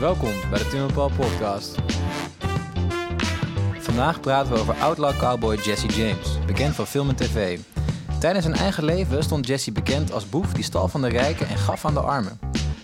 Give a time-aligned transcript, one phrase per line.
[0.00, 1.74] Welkom bij de Tim Paul podcast.
[3.78, 7.58] Vandaag praten we over outlaw cowboy Jesse James, bekend van film en tv.
[8.20, 11.56] Tijdens zijn eigen leven stond Jesse bekend als boef die stal van de rijken en
[11.56, 12.38] gaf aan de armen.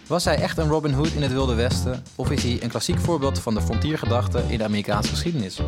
[0.07, 2.99] Was hij echt een Robin Hood in het Wilde Westen of is hij een klassiek
[2.99, 5.61] voorbeeld van de frontiergedachte in de Amerikaanse geschiedenis?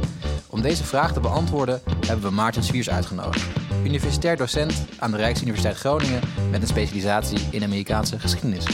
[0.47, 3.47] Om deze vraag te beantwoorden hebben we Maarten Swiers uitgenodigd,
[3.85, 6.21] universitair docent aan de Rijksuniversiteit Groningen
[6.51, 8.65] met een specialisatie in Amerikaanse geschiedenis.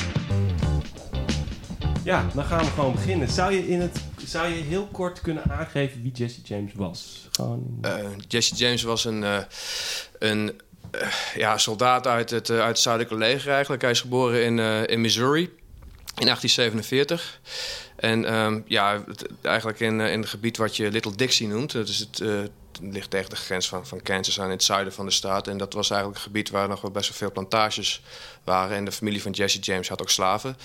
[2.05, 3.29] Ja, dan gaan we gewoon beginnen.
[3.29, 7.29] Zou je, in het, zou je heel kort kunnen aangeven wie Jesse James was?
[7.31, 7.79] Gewoon...
[7.85, 7.95] Uh,
[8.29, 9.39] Jesse James was een, uh,
[10.19, 10.61] een
[10.95, 13.83] uh, ja, soldaat uit het, uit het zuidelijke leger eigenlijk.
[13.83, 15.43] Hij is geboren in, in Missouri
[16.15, 17.41] in 1847.
[17.97, 19.05] En um, ja,
[19.43, 21.73] eigenlijk in, in het gebied wat je Little Dixie noemt.
[21.73, 25.07] Dat is het ligt tegen de grens van, van Kansas aan in het zuiden van
[25.07, 25.49] de staat.
[25.49, 28.03] En dat was eigenlijk een gebied waar nog wel best wel veel plantages
[28.45, 28.77] waren.
[28.77, 30.57] En de familie van Jesse James had ook slaven.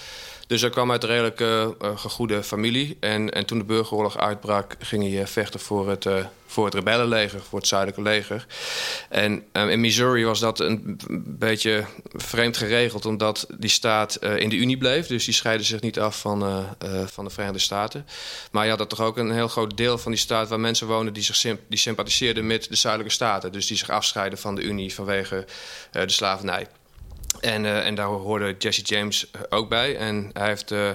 [0.47, 2.97] Dus hij kwam uit een redelijk uh, gegoede familie.
[2.99, 6.05] En, en toen de burgeroorlog uitbrak, ging hij vechten voor het,
[6.45, 8.45] voor het rebellenleger, voor het zuidelijke leger.
[9.09, 14.77] En in Missouri was dat een beetje vreemd geregeld, omdat die staat in de Unie
[14.77, 15.07] bleef.
[15.07, 16.65] Dus die scheidde zich niet af van,
[17.11, 18.05] van de Verenigde Staten.
[18.51, 20.87] Maar je had er toch ook een heel groot deel van die staat waar mensen
[20.87, 23.51] woonden die, zich die sympathiseerden met de zuidelijke staten.
[23.51, 25.45] Dus die zich afscheiden van de Unie vanwege
[25.91, 26.67] de slavernij.
[27.39, 29.97] En, uh, en daar hoorde Jesse James ook bij.
[29.97, 30.89] En hij heeft uh,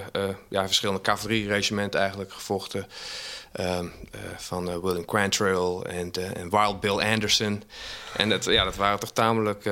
[0.49, 2.87] ja, verschillende cavalerieregimenten eigenlijk gevochten.
[3.53, 3.85] Ehm,
[4.37, 7.63] van William Quantrill en, en Wild Bill Anderson.
[8.17, 9.69] En dat, ja, dat waren toch tamelijk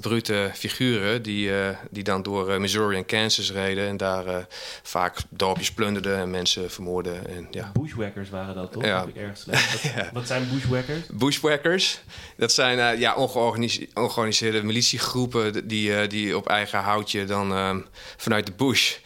[0.00, 1.22] brute figuren...
[1.22, 1.50] die,
[1.90, 3.88] die dan door Missouri en Kansas reden...
[3.88, 4.46] en daar
[4.82, 7.28] vaak dorpjes plunderden en mensen vermoorden.
[7.28, 7.70] En, ja.
[7.80, 8.84] Bushwhackers waren dat, toch?
[8.84, 9.04] Ja.
[9.04, 10.10] Wat, ja.
[10.12, 11.06] wat zijn bushwhackers?
[11.12, 12.00] Bushwhackers,
[12.36, 15.68] dat zijn ja, ongeorganiseerde militiegroepen...
[15.68, 18.96] die, die op eigen houtje dan um, vanuit de bush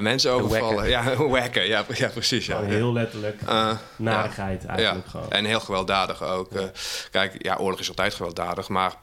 [0.00, 0.88] mensen overvallen.
[0.88, 2.46] Ja, wacken, ja, ja precies.
[2.46, 2.60] Ja.
[2.60, 3.55] Oh, heel letterlijk uh,
[3.96, 5.10] narigheid ja, eigenlijk ja.
[5.10, 5.30] gewoon.
[5.30, 6.52] En heel gewelddadig ook.
[6.52, 6.60] Ja.
[6.60, 6.66] Uh,
[7.10, 8.94] kijk, ja, oorlog is altijd gewelddadig, maar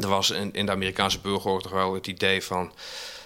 [0.00, 2.72] er was in, in de Amerikaanse burgeroorlog toch wel het idee van...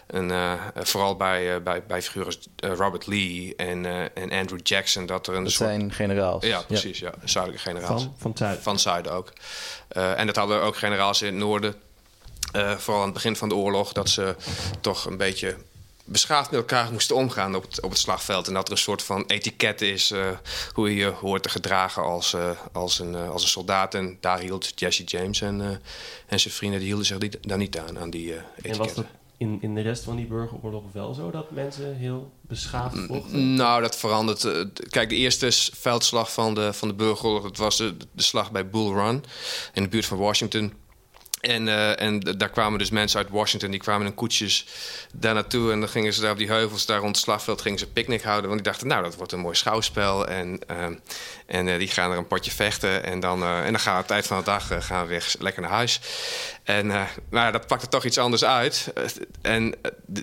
[0.06, 5.06] En, uh, vooral bij, uh, bij, bij figuren uh, Robert Lee en, en Andrew Jackson.
[5.06, 5.68] Dat er een dat soort...
[5.68, 6.44] zijn generaals.
[6.44, 6.98] Ja, precies.
[6.98, 7.12] Ja.
[7.20, 7.26] ja.
[7.26, 8.02] Zuidelijke generaals.
[8.02, 8.62] Van, van het zuiden?
[8.62, 9.32] Van het zuiden ook.
[9.88, 11.74] en dat hadden ook generaals in het noorden.
[12.52, 13.92] vooral aan het begin van de oorlog.
[13.92, 14.36] Dat ze
[14.80, 15.56] toch een beetje
[16.10, 18.46] beschaafd met elkaar moesten omgaan op het, op het slagveld.
[18.46, 20.26] En dat er een soort van etiket is uh,
[20.72, 23.94] hoe je je hoort te gedragen als, uh, als, een, uh, als een soldaat.
[23.94, 25.60] En daar hield Jesse James en,
[26.26, 28.70] en zijn vrienden die hielden zich die, daar niet aan, aan die etiketten.
[28.70, 29.06] En was dat
[29.36, 33.54] in, in de rest van die burgeroorlog wel zo dat mensen heel beschaafd vochten?
[33.54, 34.48] Nou, dat verandert.
[34.90, 37.42] Kijk, de eerste veldslag van de, van de burgeroorlog...
[37.42, 39.24] dat was de, de slag bij Bull Run
[39.74, 40.72] in de buurt van Washington...
[41.40, 44.66] En, uh, en daar kwamen dus mensen uit Washington, die kwamen in koetsjes
[45.12, 45.72] daar naartoe.
[45.72, 48.22] En dan gingen ze daar op die heuvels, daar rond het slagveld, gingen ze picknick
[48.22, 48.50] houden.
[48.50, 50.26] Want die dachten, nou, dat wordt een mooi schouwspel.
[50.26, 50.86] En, uh,
[51.50, 53.04] en uh, die gaan er een potje vechten.
[53.04, 55.34] En dan, en dan gaan we op het eind van de dag gaan we weer
[55.38, 56.00] lekker naar huis.
[56.62, 56.92] En
[57.30, 58.92] maar dat pakte toch iets anders uit.
[59.42, 59.74] en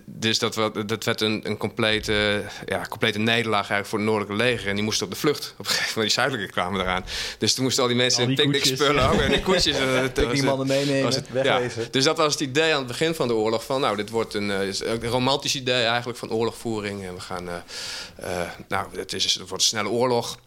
[0.06, 0.54] dus dat,
[0.86, 4.70] dat werd een, een complete, ja, complete nederlaag eigenlijk voor het noordelijke leger.
[4.70, 5.54] En die moesten op de vlucht.
[5.58, 7.06] Op een gegeven moment, die zuidelijke kwamen eraan.
[7.38, 9.20] Dus toen moesten al die mensen al die in picknick spullen ook.
[9.20, 9.78] En die koetsjes.
[10.14, 11.14] Picknickmannen meenemen.
[11.14, 11.62] Het, ja.
[11.92, 13.64] Dus dat was het idee aan het begin van de oorlog.
[13.64, 17.06] Van nou, dit wordt een, een romantisch idee eigenlijk van oorlogvoering.
[17.06, 17.50] En we gaan,
[18.68, 20.38] nou, het, is, het wordt een snelle oorlog.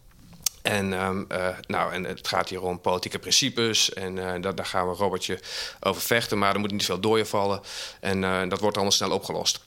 [0.62, 1.26] En, um,
[1.66, 3.92] nou, en het gaat hier om politieke principes.
[3.92, 5.40] En dat, daar gaan we Robertje
[5.80, 6.38] over vechten.
[6.38, 7.60] Maar er moet niet veel dooien vallen.
[8.00, 9.60] En dat wordt allemaal snel opgelost.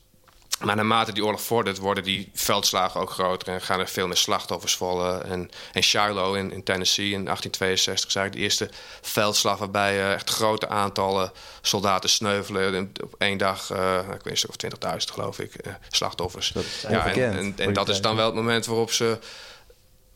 [0.63, 4.17] Maar naarmate die oorlog vordert, worden die veldslagen ook groter en gaan er veel meer
[4.17, 5.25] slachtoffers vallen.
[5.25, 8.69] En, en Shiloh in, in, Tennessee in 1862 is eigenlijk de eerste
[9.01, 11.31] veldslag waarbij uh, echt grote aantallen
[11.61, 12.75] soldaten sneuvelen.
[12.75, 16.51] En op één dag, uh, ik weet niet of 20.000 geloof ik, uh, slachtoffers.
[16.51, 19.19] Dat ja, en, en, en dat is dan wel het moment waarop ze,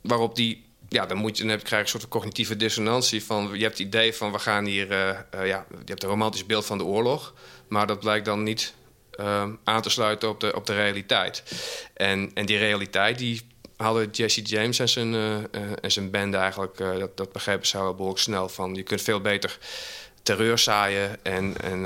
[0.02, 3.24] waarop die ja, dan, moet je, dan krijg je een soort cognitieve dissonantie.
[3.24, 4.92] Van, je hebt het idee van we gaan hier.
[4.92, 7.34] Uh, uh, ja, je hebt een romantisch beeld van de oorlog.
[7.68, 8.74] Maar dat blijkt dan niet
[9.20, 11.44] uh, aan te sluiten op de, op de realiteit.
[11.94, 13.42] En, en die realiteit die
[13.78, 15.14] hadden Jesse James en zijn,
[15.82, 16.78] en zijn band eigenlijk...
[16.78, 18.76] Dat, dat begrepen ze wel behoorlijk snel van...
[18.76, 19.58] je kunt veel beter
[20.28, 21.86] terreur zaaien en, en,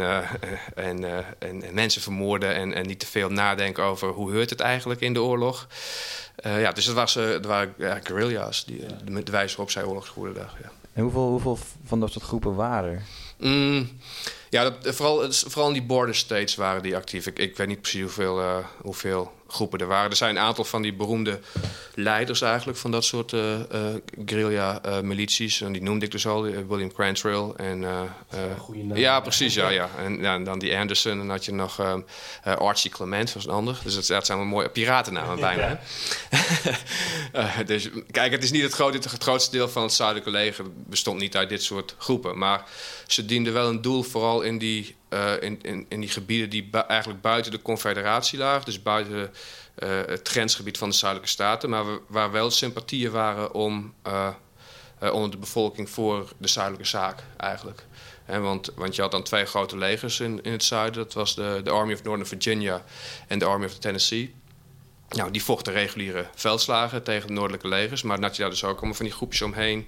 [0.76, 2.56] en, en, en, mensen vermoorden...
[2.56, 5.68] En, en niet te veel nadenken over hoe heurt het eigenlijk in de oorlog.
[6.44, 10.08] ja, dus dat, was, dat waren ja, guerrilla's, die, de, de wijze waarop zij oorlog
[10.08, 10.50] voerden.
[10.62, 10.72] Ja.
[10.94, 13.02] En hoeveel, hoeveel van dat soort groepen waren er?
[13.38, 13.90] Mm,
[14.50, 17.28] Ja, dat, eh, vooral, vooral in die border states waren die actief.
[17.28, 20.10] Ik, ik weet niet precies hoeveel, eh, hoeveel groepen er waren.
[20.10, 21.40] Er zijn een aantal van die beroemde
[21.96, 23.96] leiders eigenlijk van dat soort eh eh,
[24.26, 25.62] guerrilla-milities.
[25.62, 27.54] en die noemde ik dus al, eh, William Crantrail.
[27.56, 28.98] En, eh, eh, naam.
[28.98, 29.70] ja, precies, ja.
[29.70, 29.90] ja.
[29.98, 31.12] En, ja, en dan die Anderson.
[31.12, 31.80] En dan had je nog
[32.44, 33.80] eh, Archie Clement, was een ander.
[33.84, 35.80] Dus dat, dat zijn wel mooie piratennamen bijna.
[37.32, 41.36] Eh, dus kijk, het is niet het grootste deel van het zuidelijke leger bestond niet
[41.36, 42.38] uit dit soort groepen.
[42.38, 42.64] Maar
[43.08, 46.70] ze dienden wel een doel, vooral in die, eh, in, in, in die gebieden die
[46.88, 48.66] eigenlijk buiten de confederatie lagen.
[48.66, 49.34] Dus buiten
[49.76, 51.70] eh, het grensgebied van de zuidelijke staten.
[51.70, 54.30] Maar wa- waar wel sympathieën waren om, eh,
[55.12, 57.86] onder de bevolking voor de zuidelijke zaak eigenlijk.
[58.26, 61.04] Hè, want, want je had dan twee grote legers in, in het zuiden.
[61.04, 62.84] Dat was de, de Army of Northern Virginia
[63.28, 64.34] en de Army of Tennessee.
[65.10, 68.02] Nou, die vochten reguliere veldslagen tegen de noordelijke legers.
[68.02, 69.88] Maar had je daar dus ook allemaal van die groepjes omheen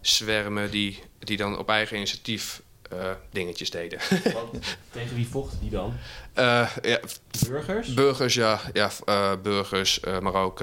[0.00, 0.70] zwermen...
[0.70, 3.98] die, die dan op eigen initiatief eh, dingetjes deden.
[4.32, 5.94] Want tegen wie vochten die dan?
[6.36, 7.00] Eh, ja,
[7.48, 7.94] Burgers?
[7.94, 8.60] burgers, ja.
[8.72, 10.62] ja eh, burgers, maar ook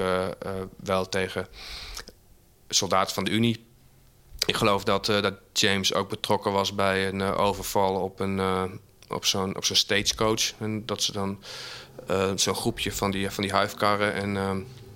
[0.76, 1.46] wel tegen
[2.68, 3.66] soldaten van de Unie.
[4.46, 8.40] Ik geloof dat, dat James ook betrokken was bij een overval op, een,
[9.08, 10.52] op zo'n op zo'n stagecoach.
[10.58, 11.42] En dat ze dan
[12.34, 14.14] zo'n groepje van die, van die huifkarren.
[14.14, 14.36] En,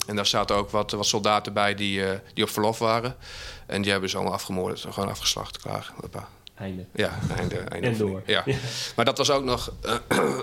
[0.07, 2.03] en daar zaten ook wat, wat soldaten bij die,
[2.35, 3.17] die op verlof waren.
[3.67, 5.93] En die hebben ze allemaal afgemoord, gewoon afgeslacht, klaar.
[6.01, 6.29] Hoppa.
[6.59, 6.85] Einde.
[6.95, 7.57] Ja, einde.
[7.57, 8.23] einde En door.
[8.27, 8.45] Ja.
[8.97, 9.73] Maar dat was ook nog.
[9.83, 9.95] eh,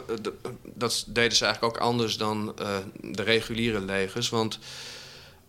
[0.64, 2.68] dat deden ze eigenlijk ook anders dan eh,
[3.02, 4.30] de reguliere legers.
[4.30, 4.60] Want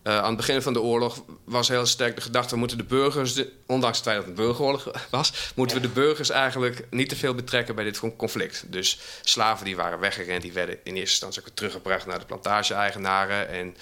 [0.02, 2.84] eh, aan het begin van de oorlog was heel sterk de gedachte: we moeten de
[2.84, 6.86] burgers, de- ondanks het feit dat het een burgeroorlog was, moeten we de burgers eigenlijk
[6.90, 8.64] niet te veel betrekken bij dit conflict.
[8.72, 12.26] Dus slaven die waren weggerend, die werden in eerste instantie ook weer teruggebracht naar de
[12.26, 13.48] plantage-eigenaren.
[13.48, 13.76] En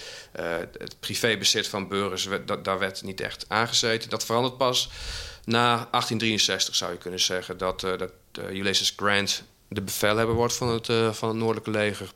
[0.77, 4.09] het privébezit van burgers, werd- dat, daar werd niet echt aangezeten.
[4.09, 4.89] Dat verandert pas
[5.45, 10.53] na 1863 zou je kunnen zeggen dat, eh, dat eh, Ulysses Grant de bevelhebber wordt
[10.53, 12.09] van het, eh, van het Noordelijke leger.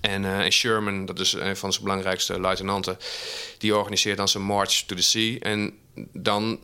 [0.00, 2.98] En, en Sherman, dat is een van zijn belangrijkste luitenanten,
[3.58, 5.38] die organiseert dan zijn March to the Sea.
[5.38, 5.78] En
[6.12, 6.60] dan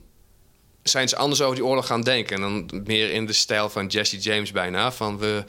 [0.83, 2.37] zijn ze anders over die oorlog gaan denken.
[2.37, 4.93] En dan meer in de stijl van Jesse James bijna.
[4.93, 5.45] Van we,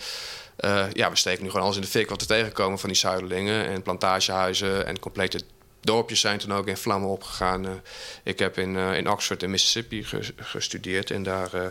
[0.93, 3.65] ja, we steken nu gewoon alles in de fik wat we tegenkomen van die zuidelingen.
[3.65, 5.41] En plantagehuizen en complete
[5.85, 7.65] dorpjes zijn toen ook in vlammen opgegaan.
[7.65, 7.71] Eh,
[8.23, 11.11] ik heb in, eh, in Oxford in Mississippi ge- gestudeerd.
[11.11, 11.69] En daar, eh,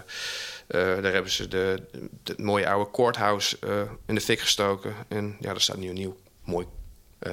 [0.67, 1.83] daar hebben ze de,
[2.25, 3.59] het mooie oude courthouse
[4.07, 4.95] in de fik gestoken.
[5.09, 6.67] En ja, er staat nu een nieuw mooi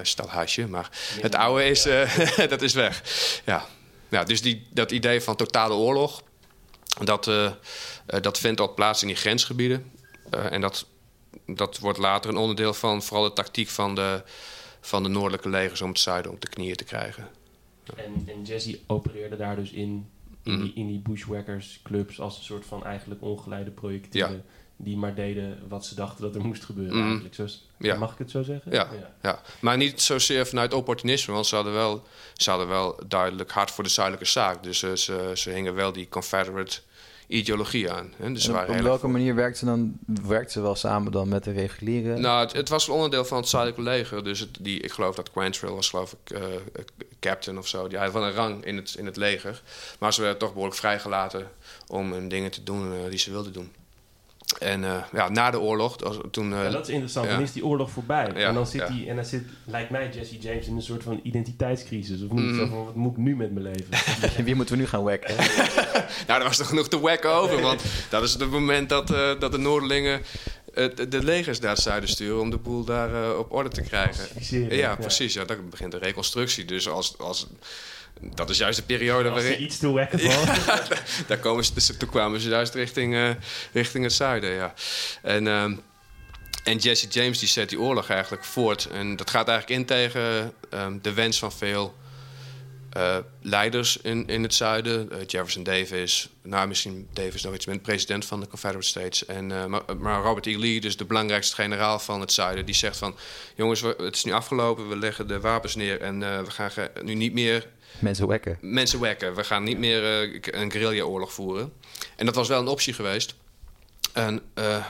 [0.01, 0.67] stelhuisje.
[0.67, 0.89] Maar
[1.21, 1.83] het oude is,
[2.49, 3.01] dat is weg.
[3.45, 3.65] Ja.
[4.09, 6.21] Ja, dus die, dat idee van totale oorlog,
[7.03, 7.31] dat,
[8.21, 9.91] dat vindt al plaats in die grensgebieden.
[10.29, 10.85] En dat,
[11.45, 14.23] dat wordt later een onderdeel van vooral de tactiek van de,
[14.81, 17.27] van de noordelijke legers om het zuiden op de knieën te krijgen.
[17.95, 20.09] En, en Jesse opereerde daar dus in,
[20.43, 20.61] in, Mhm.
[20.61, 24.45] die, in die bushwhackers clubs als een soort van eigenlijk ongeleide projectielen.
[24.83, 27.05] Die maar deden wat ze dachten dat er moest gebeuren Mhm.
[27.05, 27.35] eigenlijk.
[27.35, 27.45] Zo,
[27.77, 27.95] Ja.
[27.97, 28.71] Mag ik het zo zeggen?
[28.71, 28.87] Ja.
[29.21, 32.03] Ja, maar niet zozeer vanuit opportunisme, want ze hadden wel,
[32.33, 34.63] ze hadden wel duidelijk hard voor de zuidelijke zaak.
[34.63, 36.79] Dus eh, ze, ze hingen wel die Confederate
[37.31, 38.13] ideologie aan.
[38.17, 38.31] Hè?
[38.31, 39.97] Dus En op, welke manier werkt ze dan?
[40.05, 42.17] Werkt ze wel samen dan met de reguliere?
[42.17, 44.23] Nou, het, het was een onderdeel van het zuidelijke leger.
[44.23, 46.59] Dus het, die, ik geloof dat Quantrill was, geloof ik, eh, eh,
[47.19, 47.87] captain of zo.
[47.87, 49.61] Die had wel een rang in het, in het leger.
[49.99, 51.47] Maar ze werden toch behoorlijk vrijgelaten
[51.87, 53.71] om hun dingen te doen eh, die ze wilden doen.
[54.59, 55.95] En eh, ja, na de oorlog,
[56.31, 56.53] toen...
[56.53, 57.25] eh, Ja, dat is interessant.
[57.27, 57.33] ja.
[57.33, 58.31] Dan is die oorlog voorbij.
[58.35, 58.87] Ja, en dan zit ja.
[58.93, 62.21] hij, en dan zit, lijkt mij Jesse James in een soort van identiteitscrisis.
[62.23, 62.43] Of niet?
[62.43, 62.57] Mm.
[62.57, 64.45] Zo van, wat moet ik nu met mijn leven?
[64.45, 65.35] Wie moeten we nu gaan wekken?
[66.27, 67.61] Nou, er was er genoeg te wekken over.
[67.61, 70.21] Want dat is het moment dat, eh, dat de Noorderlingen
[70.73, 72.41] de- de legers naar het zuiden sturen...
[72.41, 74.25] om de boel daar op orde te krijgen.
[74.75, 75.33] Ja, precies.
[75.33, 76.65] Ja, dan begint de reconstructie.
[76.65, 77.47] Dus als, als,
[78.21, 79.63] dat is juist de periode Als waarin...
[79.63, 80.47] iets te wekken valt.
[81.27, 83.29] Daar komen ze, dus toen kwamen ze juist richting, eh,
[83.73, 84.73] richting het zuiden, ja.
[85.21, 85.75] En, ehm,
[86.63, 88.85] en Jesse James die zet die oorlog eigenlijk voort.
[88.85, 91.95] En dat gaat eigenlijk in tegen ehm, de wens van veel
[92.91, 95.11] eh, leiders in, in het zuiden.
[95.11, 99.25] Eh, Jefferson Davis, nou misschien Davis nog iets met president van de Confederate States.
[99.25, 100.57] En, maar, maar Robert E.
[100.57, 103.15] Lee, dus de belangrijkste generaal van het zuiden, die zegt van...
[103.55, 106.71] jongens, we- het is nu afgelopen, we leggen de wapens neer en we gaan
[107.03, 107.67] nu niet meer
[107.99, 108.57] Mensen wekken.
[108.61, 109.35] mensen wekken.
[109.35, 111.73] We gaan niet meer eh, een guerrilla-oorlog voeren.
[112.15, 113.35] En dat was wel een optie geweest.
[114.13, 114.85] En, eh,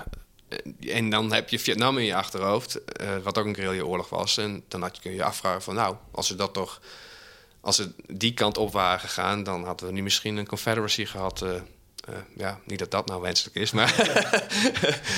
[0.80, 4.38] en dan heb je Vietnam in je achterhoofd, eh, wat ook een guerrilla-oorlog was.
[4.38, 6.82] En dan had je, kun je afvragen van, nou, als ze dat toch...
[7.64, 11.46] Als ze die kant op waren gegaan, dan hadden we nu misschien een confederacy gehad.
[12.12, 13.96] Eh, ja, niet dat dat nou wenselijk is, maar...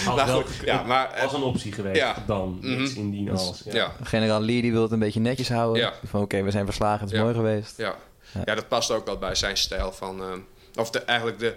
[0.08, 2.24] Als, Maar wel- goed, ja, maar, als een optie geweest ja.
[2.28, 2.60] dan.
[2.62, 3.62] Iets indien als.
[3.66, 3.74] Ja.
[3.74, 5.82] ja, Generaal Lee die wil het een beetje netjes houden.
[5.82, 5.94] Ja.
[6.04, 7.24] Van oké, we zijn verslagen, het is Ja.
[7.24, 7.78] mooi geweest.
[7.78, 7.96] Ja.
[8.34, 8.42] Ja.
[8.46, 10.22] ja, dat past ook wel bij zijn stijl van...
[10.22, 10.28] eh,
[10.76, 11.56] of de, eigenlijk de,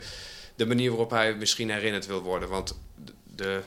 [0.57, 2.49] de manier waarop hij misschien herinnerd wil worden.
[2.49, 2.79] Want
[3.35, 3.61] de,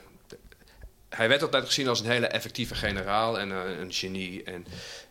[1.09, 4.43] hij werd altijd gezien als een hele effectieve generaal en uh, een genie.
[4.43, 4.65] En,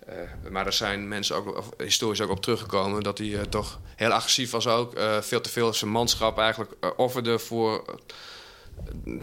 [0.08, 3.80] uh, maar er zijn mensen ook, of, historisch ook op teruggekomen dat hij uh, toch
[3.96, 5.00] heel agressief was ook.
[5.20, 8.00] veel te veel zijn manschap eigenlijk offerde voor.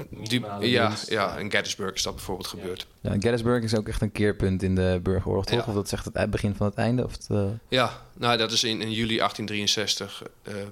[0.10, 2.60] Die, ja, ja, in Gettysburg is dat bijvoorbeeld ja.
[2.60, 2.88] gebeurd.
[3.02, 5.60] Ja, Gettysburg is ook echt een keerpunt in de burgeroorlog, toch?
[5.60, 5.66] Ja.
[5.68, 7.04] Of dat zegt het begin van het einde?
[7.04, 7.28] Of het,
[7.68, 10.24] Ja, nou, dat is in, in juli 1863,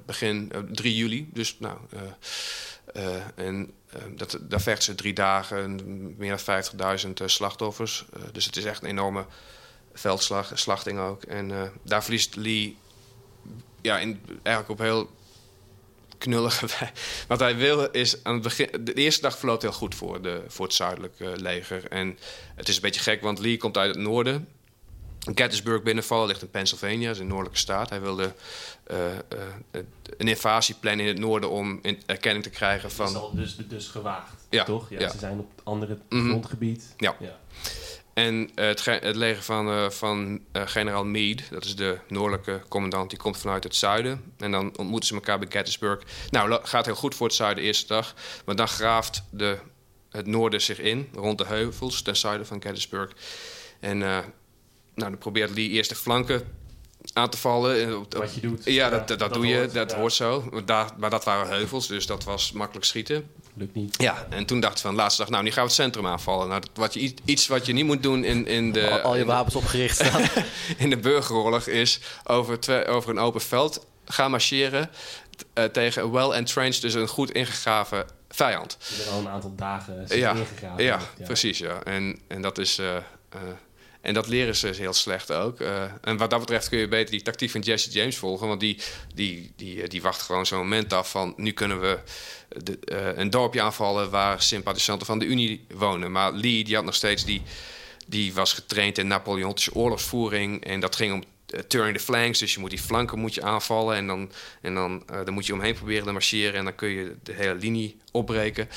[0.05, 1.29] begin 3 juli.
[1.33, 1.77] Dus nou,
[3.35, 3.73] en
[4.15, 5.81] dat, daar vechten ze drie dagen,
[6.17, 6.63] meer dan
[7.19, 8.05] 50.000 slachtoffers.
[8.17, 9.25] Uh, dus het is echt een enorme
[9.93, 11.23] veldslag, slachting ook.
[11.23, 12.77] En uh, daar verliest Lee
[13.81, 15.09] ja, eigenlijk op heel
[16.17, 16.67] knullige
[17.27, 18.69] Wat hij wil is aan het begin.
[18.81, 21.87] De eerste dag verloopt heel goed voor, de, voor het zuidelijke leger.
[21.87, 22.17] En
[22.55, 24.47] het is een beetje gek, want Lee komt uit het noorden.
[25.35, 27.89] Gettysburg binnenvallen ligt in Pennsylvania, dat is een noordelijke staat.
[27.89, 28.33] Hij wilde
[30.17, 33.05] een invasieplan in het noorden om in erkenning te krijgen van...
[33.05, 34.89] Dat is al dus, dus gewaagd, ja, toch?
[34.89, 36.29] Ja, ja, Ze zijn op het andere mm-hmm.
[36.29, 36.93] grondgebied.
[36.97, 37.15] Ja.
[37.19, 37.39] ja.
[38.13, 43.19] En uh, het, het, leger van, van generaal Meade, dat is de noordelijke commandant, die
[43.19, 44.33] komt vanuit het zuiden.
[44.37, 46.03] En dan ontmoeten ze elkaar bij Gettysburg.
[46.29, 48.13] Nou, gaat heel goed voor het zuiden de eerste dag.
[48.45, 49.57] Maar dan graaft de,
[50.09, 53.11] het noorden zich in, rond de heuvels, ten zuiden van Gettysburg.
[53.79, 54.23] En nou,
[54.95, 56.61] dan probeert Lee eerst de flanken
[57.13, 58.05] aan te vallen.
[58.09, 58.61] Wat je doet.
[58.65, 59.69] Ja, dat, dat, dat doe je.
[59.73, 59.97] Dat ja.
[59.97, 60.47] hoort zo.
[60.51, 63.29] Maar, daar, maar dat waren heuvels, dus dat was makkelijk schieten.
[63.53, 64.01] Lukt niet.
[64.01, 66.47] Ja, en toen dacht ik van, laatste dag, nou, nu gaan we het centrum aanvallen.
[66.47, 68.89] Nou, wat je, iets wat je niet moet doen in, in de...
[68.89, 70.21] Al, al je wapens opgericht staan.
[70.77, 74.89] in de burgeroorlog is over, twee, over een open veld gaan marcheren...
[75.53, 78.77] Uh, tegen een well-entrenched, dus een goed ingegraven vijand.
[79.05, 80.83] Er al een aantal dagen ja, ingegraven.
[80.83, 81.83] Ja, ja, precies, ja.
[81.83, 82.79] En, en dat is...
[82.79, 82.95] Uh,
[83.35, 83.41] uh,
[84.03, 85.59] en dat leren ze heel slecht ook.
[85.59, 88.47] Uh, en wat dat betreft kun je beter die tactiek van Jesse James volgen.
[88.47, 88.77] Want die,
[89.15, 91.33] die, die, die wacht gewoon zo'n moment af van...
[91.37, 91.99] nu kunnen we
[92.63, 96.11] de, uh, een dorpje aanvallen waar sympathisanten van de Unie wonen.
[96.11, 97.41] Maar Lee die had nog steeds die...
[98.07, 100.65] die was getraind in Napoleontische oorlogsvoering.
[100.65, 101.23] En dat ging om
[101.67, 102.39] turning the flanks.
[102.39, 103.95] Dus je moet die flanken moet je aanvallen.
[103.95, 104.31] En dan,
[104.61, 106.53] en dan, dan moet je omheen proberen te marcheren.
[106.53, 108.69] En dan kun je de hele linie opbreken.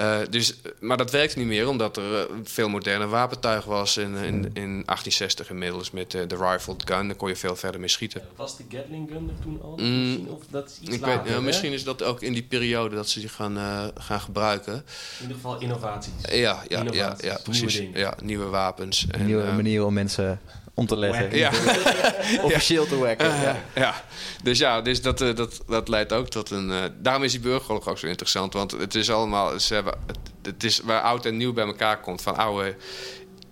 [0.00, 4.34] Uh, dus, maar dat werkte niet meer, omdat er veel moderne wapentuig was in, in,
[4.34, 7.06] in 1860 inmiddels met de rifled gun.
[7.06, 8.20] Daar kon je veel verder mee schieten.
[8.20, 9.76] Ja, was de Gatling gun er toen al?
[9.76, 12.32] Mm, misschien, of dat is iets ik later, weet, ja, misschien is dat ook in
[12.32, 14.74] die periode dat ze die gaan, uh, gaan gebruiken.
[14.74, 14.82] In
[15.20, 16.12] ieder geval innovaties.
[16.22, 17.24] Ja, ja, innovaties.
[17.24, 17.78] ja, ja precies.
[17.80, 19.06] Nieuwe, ja, nieuwe wapens.
[19.10, 20.40] En, nieuwe uh, manieren om mensen
[20.76, 21.36] om te leggen.
[21.36, 21.50] Ja.
[22.42, 23.26] Officieel te wekken.
[23.26, 23.56] Uh, ja.
[23.74, 24.04] ja.
[24.42, 26.68] Dus ja, dus dat, uh, dat, dat leidt ook tot een...
[26.68, 28.52] Uh, daarom is die burgeroorlog ook zo interessant.
[28.52, 29.60] Want het is allemaal...
[29.60, 32.22] Ze hebben, het, het is waar oud en nieuw bij elkaar komt.
[32.22, 32.76] Van oude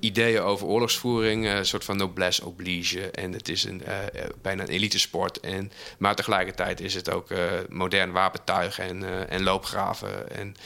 [0.04, 3.10] ideeën over oorlogsvoering, een soort van noblesse oblige.
[3.10, 3.98] En het is een, uh,
[4.42, 5.40] bijna een elitesport.
[5.40, 10.30] En, maar tegelijkertijd is het ook uh, modern wapentuig en, uh, en loopgraven.
[10.30, 10.56] En,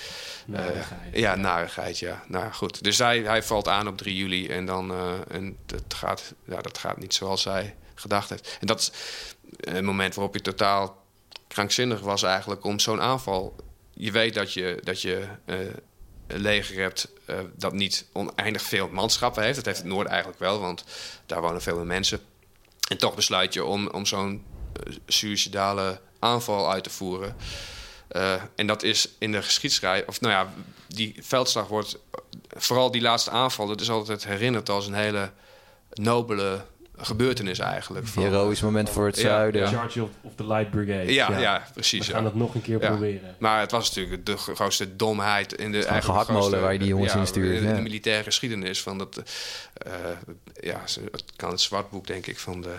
[0.47, 1.17] narigheid.
[1.17, 2.25] ja, narigheid, ja.
[2.29, 2.85] Nou goed.
[2.85, 4.93] Dus hij, hij valt aan op 3 juli en, dan,
[5.31, 8.57] en dat, gaat, ja, dat gaat niet zoals hij gedacht heeft.
[8.61, 8.93] En dat is
[9.61, 11.03] een moment waarop je totaal
[11.49, 13.57] krankzinnig was eigenlijk om zo'n aanval...
[14.01, 15.27] Je weet dat je, dat je
[16.29, 19.57] leger hebt uh, dat niet oneindig veel manschappen heeft.
[19.57, 20.85] Dat heeft het Noorden eigenlijk wel, want
[21.27, 22.21] daar wonen veel meer mensen.
[22.89, 24.45] En toch besluit je om, om zo'n
[24.87, 27.37] uh, suicidale aanval uit te voeren.
[28.13, 30.53] Uh, en dat is in de geschiedschrijving, of nou ja,
[30.89, 31.99] die veldslag wordt,
[32.49, 35.33] vooral die laatste aanval, dat is altijd herinnerd als een hele
[35.93, 36.65] nobele
[36.99, 38.07] gebeurtenis eigenlijk.
[38.17, 39.61] Een heroïsch moment voor het ja, zuiden.
[39.61, 39.69] Ja.
[39.69, 41.13] Charge of, of the Light Brigade.
[41.13, 41.39] Ja, ja.
[41.39, 42.07] ja precies.
[42.07, 42.29] We gaan ja.
[42.29, 43.37] het nog een keer proberen.
[43.39, 47.15] Maar het was natuurlijk de grootste domheid in de eigen gehaktmolen waar je die jongens
[47.15, 47.63] in stuurt.
[47.63, 49.23] In de militaire geschiedenis van dat,
[49.87, 49.93] uh,
[50.61, 50.81] ja,
[51.13, 52.79] het kan het zwartboek denk ik van de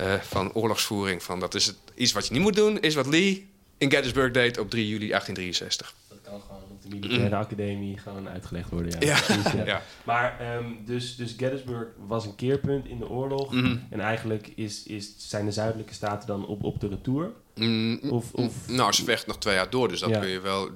[0.00, 1.22] uh, van oorlogsvoering.
[1.22, 3.48] Van dat is het, iets wat je niet moet doen, is wat Lee
[3.78, 9.00] in Gettysburg deed op 3 juli 1863 kan gewoon de militaire academie gewoon uitgelegd worden.
[9.00, 9.06] Ja.
[9.06, 9.20] Ja.
[9.20, 9.64] Precies, ja.
[9.64, 9.82] ja.
[10.04, 13.52] Maar um, dus, dus Gettysburg was een keerpunt in de oorlog.
[13.52, 13.86] Mm -hmm.
[13.90, 17.30] En eigenlijk is, is, zijn de zuidelijke staten dan op, op de retour.
[17.54, 20.18] Mm, of, of, nou, ze vecht nog twee jaar door, dus dat Ja.
[20.20, 20.68] kun je wel.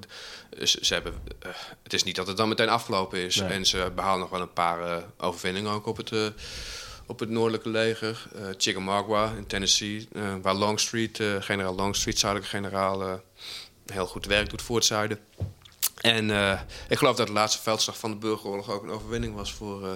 [0.63, 1.49] Ze, ze hebben, eh,
[1.83, 3.35] het is niet dat het dan meteen afgelopen is.
[3.35, 3.49] Nee.
[3.49, 6.25] En ze behalen nog wel een paar eh, overwinningen ook op het, eh,
[7.09, 8.27] op het noordelijke leger.
[8.35, 13.21] Eh, Chickamauga in Tennessee, eh, waar Longstreet, eh, generaal Longstreet, zuidelijke generaal,
[13.85, 15.19] heel goed werk doet voor het zuiden.
[16.01, 19.53] En eh, ik geloof dat de laatste veldslag van de burgeroorlog ook een overwinning was
[19.53, 19.91] voor, eh,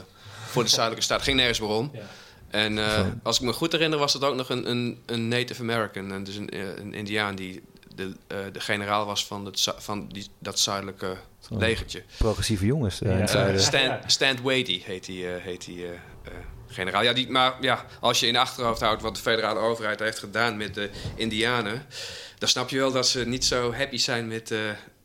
[0.45, 1.21] voor de zuidelijke staat.
[1.21, 1.91] ging nergens meer om.
[1.93, 2.01] Ja.
[2.49, 5.61] En uh, als ik me goed herinner, was dat ook nog een, een, een Native
[5.61, 6.11] American.
[6.11, 7.61] En dus een, eh, een Indiaan die
[7.95, 11.17] de, uh, de generaal was van, het, van die, dat zuidelijke
[11.49, 12.03] legertje.
[12.17, 13.01] Progressieve jongens.
[13.01, 13.15] Uh, Ja.
[13.15, 13.61] in het zuiden.
[13.61, 15.85] Stan, Stan Wadey heet die, heet die
[16.67, 17.03] generaal.
[17.03, 20.57] Ja, die, maar ja, als je in achterhoofd houdt wat de federale overheid heeft gedaan
[20.57, 21.85] met de Indianen,
[22.37, 24.59] dan snap je wel dat ze niet zo happy zijn met, uh,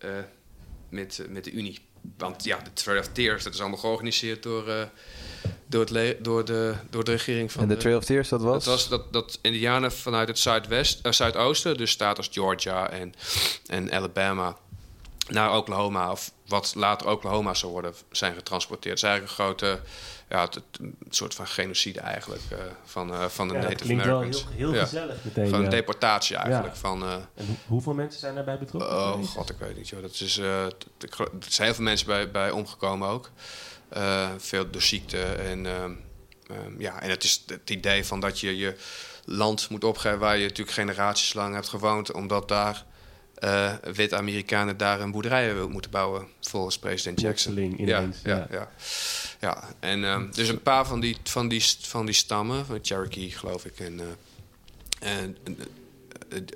[0.04, 0.10] uh,
[0.88, 1.78] met, met de Unie.
[2.16, 4.82] Want ja, de Trail of Tears, dat is allemaal georganiseerd door, uh,
[5.66, 7.62] door, het door, de, door de regering van...
[7.62, 8.64] En de Trail of Tears, dat was?
[8.64, 13.14] Dat was dat, dat Indianen vanuit het zuidwest, uh, zuidoosten, dus staat als Georgia en,
[13.66, 14.56] en Alabama,
[15.28, 19.00] naar Oklahoma, of wat later Oklahoma zou worden, zijn getransporteerd.
[19.00, 19.80] Het is eigenlijk een grote
[20.28, 24.44] ja, het, een soort van genocide eigenlijk uh, van, uh, van de ja, Native Americans.
[24.44, 25.48] Wel heel, heel gezellig meteen.
[25.48, 26.76] Van een deportatie eigenlijk.
[26.76, 28.90] Van, uh, en hoeveel mensen zijn daarbij betrokken?
[28.90, 29.88] Oh god, ik weet niet.
[29.88, 30.02] Joh.
[30.02, 30.72] Dat is, er
[31.38, 33.30] zijn heel veel mensen bij, bij omgekomen ook.
[34.38, 35.22] veel door ziekte.
[35.22, 36.06] En, um,
[36.78, 38.76] ja, en het is het idee van dat je je
[39.24, 42.84] land moet opgeven waar je natuurlijk generaties lang hebt gewoond, omdat daar
[43.44, 47.76] uh, wit Amerikanen daar een boerderij moeten bouwen, volgens president Jackson.
[47.86, 48.70] Ja, ja, ja,
[49.40, 49.64] ja.
[49.80, 53.64] En um, dus een paar van die, van die, van die stammen, van Cherokee geloof
[53.64, 55.36] ik, en, uh, en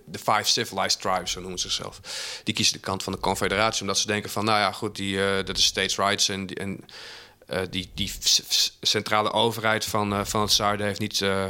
[0.05, 2.01] de Five Civilized Tribes, zo noemen ze zichzelf,
[2.45, 5.17] die kiezen de kant van de Confederatie, omdat ze denken van, nou ja, goed, die,
[5.17, 6.85] uh, dat is states' rights en, en
[7.51, 8.13] uh, die, die
[8.81, 11.45] centrale overheid van, uh, van het zuiden heeft niet uh,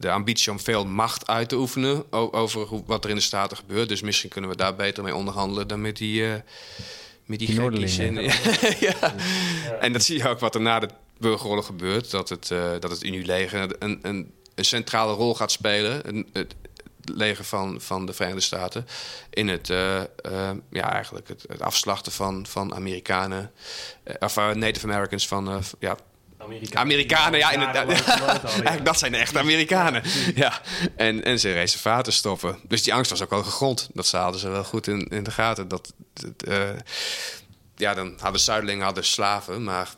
[0.00, 3.56] de ambitie om veel macht uit te oefenen over hoe, wat er in de staten
[3.56, 3.88] gebeurt.
[3.88, 6.22] Dus misschien kunnen we daar beter mee onderhandelen dan met die,
[7.24, 7.98] met die, die.
[7.98, 8.32] En, ja.
[8.80, 9.14] ja.
[9.80, 12.10] en dat zie je ook wat er na de burgeroorlog gebeurt.
[12.10, 12.48] Dat het,
[12.80, 16.08] dat het Unieleger een, een, een centrale rol gaat spelen.
[16.08, 16.54] Een, het,
[17.14, 18.86] leger van, van de Verenigde Staten.
[19.30, 20.00] In het, uh,
[20.30, 23.50] uh, ja, eigenlijk het, het, afslachten van, van Amerikanen.
[24.04, 25.96] Uh, of Native Americans van, ja,
[26.38, 27.88] Amerikanen, Amerikanen, ja, inderdaad.
[27.88, 30.02] Eigenlijk, dat zijn de echte Amerikanen.
[30.34, 30.60] Ja.
[30.96, 32.58] En, en ze reservaten stoppen.
[32.62, 33.88] Dus die angst was ook wel gegrond.
[33.92, 35.68] Dat hadden ze wel goed in, in de gaten.
[35.68, 35.92] Dat,
[37.76, 39.88] ja, dan hadden Zuidelingen hadden slaven, maar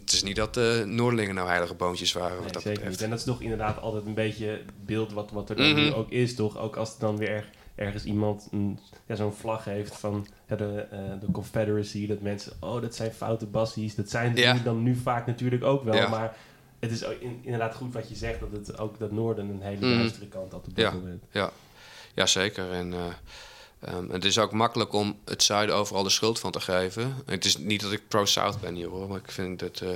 [0.00, 2.34] het is niet dat de Noordelingen nou heilige boontjes waren.
[2.34, 2.94] Nee, wat dat zeker betreft.
[3.00, 3.04] niet.
[3.04, 5.80] En dat is toch inderdaad altijd een beetje het beeld wat, wat er dan Mhm.
[5.80, 6.58] nu ook is, toch?
[6.58, 10.86] Ook als er dan weer ergens iemand een, ja, zo'n vlag heeft van ja, de,
[10.90, 13.94] eh, de Confederacy, dat mensen, oh, dat zijn foute bassies.
[13.94, 14.52] Dat zijn Ja.
[14.52, 16.08] die dan nu vaak natuurlijk ook wel, Ja.
[16.08, 16.36] maar
[16.78, 19.86] het is in- inderdaad goed wat je zegt, dat het ook dat noorden een hele
[19.86, 19.98] Mhm.
[19.98, 20.92] duistere kant had op dit Ja.
[20.92, 21.24] moment.
[22.14, 22.70] Ja, zeker.
[22.72, 22.98] En eh,
[23.84, 27.16] ehm, het is ook makkelijk om het zuiden overal de schuld van te geven.
[27.26, 29.90] Het is niet dat ik pro-South ben hier hoor, maar ik vind dat eh,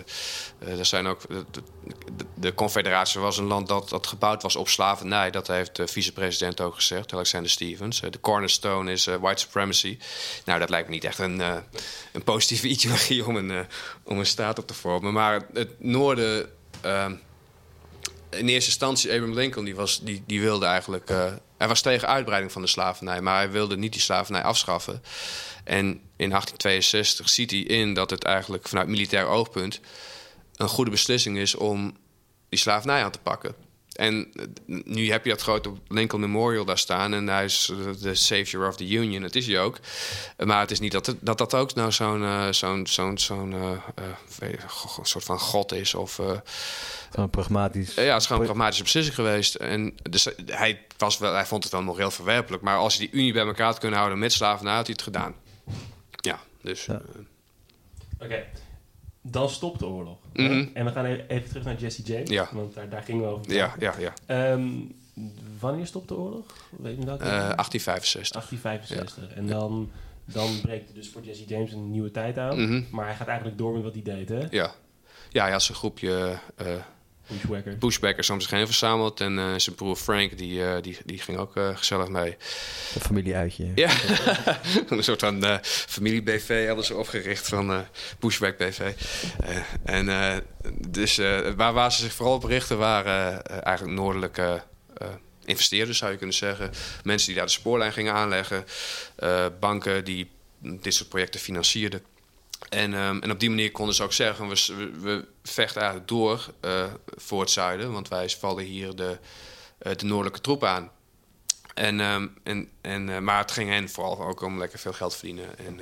[0.59, 1.21] eh, er zijn ook.
[1.29, 1.45] De,
[2.17, 5.31] de, de Confederatie was een land dat, dat gebouwd was op slavernij.
[5.31, 8.01] Dat heeft de vicepresident ook gezegd, Alexander Stevens.
[8.01, 9.99] Eh, De cornerstone is eh, white supremacy.
[10.45, 11.57] Nou, dat lijkt me niet echt een, eh,
[12.13, 13.59] een positieve ideologie om een, eh,
[14.05, 15.13] om een staat op te vormen.
[15.13, 16.51] Maar het noorden.
[16.81, 17.15] ehm,
[18.39, 21.11] in eerste instantie, Abraham Lincoln, die, was, die, die wilde eigenlijk.
[21.11, 25.03] eh, hij was tegen uitbreiding van de slavernij, maar hij wilde niet die slavernij afschaffen.
[25.65, 29.81] En in 1862 ziet hij in dat het eigenlijk vanuit militair oogpunt
[30.57, 31.97] een goede beslissing is om
[32.49, 33.55] die slavernij aan te pakken.
[33.93, 34.45] En eh,
[34.85, 38.69] nu heb je dat grote Lincoln Memorial daar staan en hij is eh, de savior
[38.69, 39.23] of the Union.
[39.23, 39.79] Dat is hij ook.
[40.45, 43.55] Maar het is niet dat dat, dat ook nou zo'n zo'n zo'n zo'n
[44.67, 46.21] go- soort van god is of
[47.17, 47.95] Gewoon pragmatisch.
[47.95, 49.55] ja, het is gewoon een pragmatische beslissing geweest.
[49.55, 52.63] En dus hij, was wel, hij vond het wel nog heel verwerpelijk.
[52.63, 55.03] Maar als hij die Unie bij elkaar had kunnen houden met slavernij, had hij het
[55.05, 55.35] gedaan.
[56.11, 56.85] Ja, dus...
[56.85, 56.95] Ja.
[58.19, 58.45] eh, Oké,
[59.23, 60.19] dan stopt de oorlog.
[60.33, 60.67] Mhm.
[60.75, 62.49] En we gaan even, even terug naar Jesse James, Ja.
[62.53, 63.53] want daar, daar gingen we over.
[63.53, 64.13] ja, ja, ja.
[64.27, 64.69] Ehm,
[65.61, 66.45] wanneer stopt de oorlog?
[66.71, 67.03] Weet je?
[67.03, 68.33] Eh, 1865.
[68.49, 69.37] 1865.
[69.37, 69.91] En dan,
[70.25, 72.63] dan breekt er dus voor Jesse James een nieuwe tijd aan.
[72.63, 72.83] Mhm.
[72.91, 74.47] Maar hij gaat eigenlijk door met wat hij deed, hè?
[74.51, 74.75] Ja.
[75.31, 76.67] Ja, hij had zijn groepje eh
[77.29, 77.75] Bushwhacker.
[77.77, 79.21] pushbackers om zich heen verzameld.
[79.21, 82.37] En eh, zijn broer Frank, die, eh, die, die ging ook eh, gezellig mee.
[82.95, 83.73] Een familieuitje.
[83.75, 83.91] Ja,
[84.89, 87.79] een soort van eh, familie-BV hadden ze opgericht van eh
[88.19, 88.81] Bushback BV.
[88.81, 90.37] Eh, en eh,
[90.89, 94.63] dus eh, waar, waar ze zich vooral op richten waren eh, eigenlijk noordelijke
[94.97, 95.09] eh,
[95.45, 96.71] investeerders, zou je kunnen zeggen.
[97.05, 98.65] Mensen die daar de spoorlijn gingen aanleggen.
[99.17, 102.03] eh, banken die dit soort projecten financierden.
[102.69, 106.47] En, ehm, en op die manier konden ze ook zeggen: we, we, vechten eigenlijk door
[106.61, 106.85] eh,
[107.17, 109.19] voor het zuiden, want wij vallen hier de,
[109.79, 110.91] eh, de noordelijke troepen aan.
[111.75, 115.17] En, ehm, en, en, eh, maar het ging hen vooral ook om lekker veel geld
[115.17, 115.59] verdienen.
[115.59, 115.81] En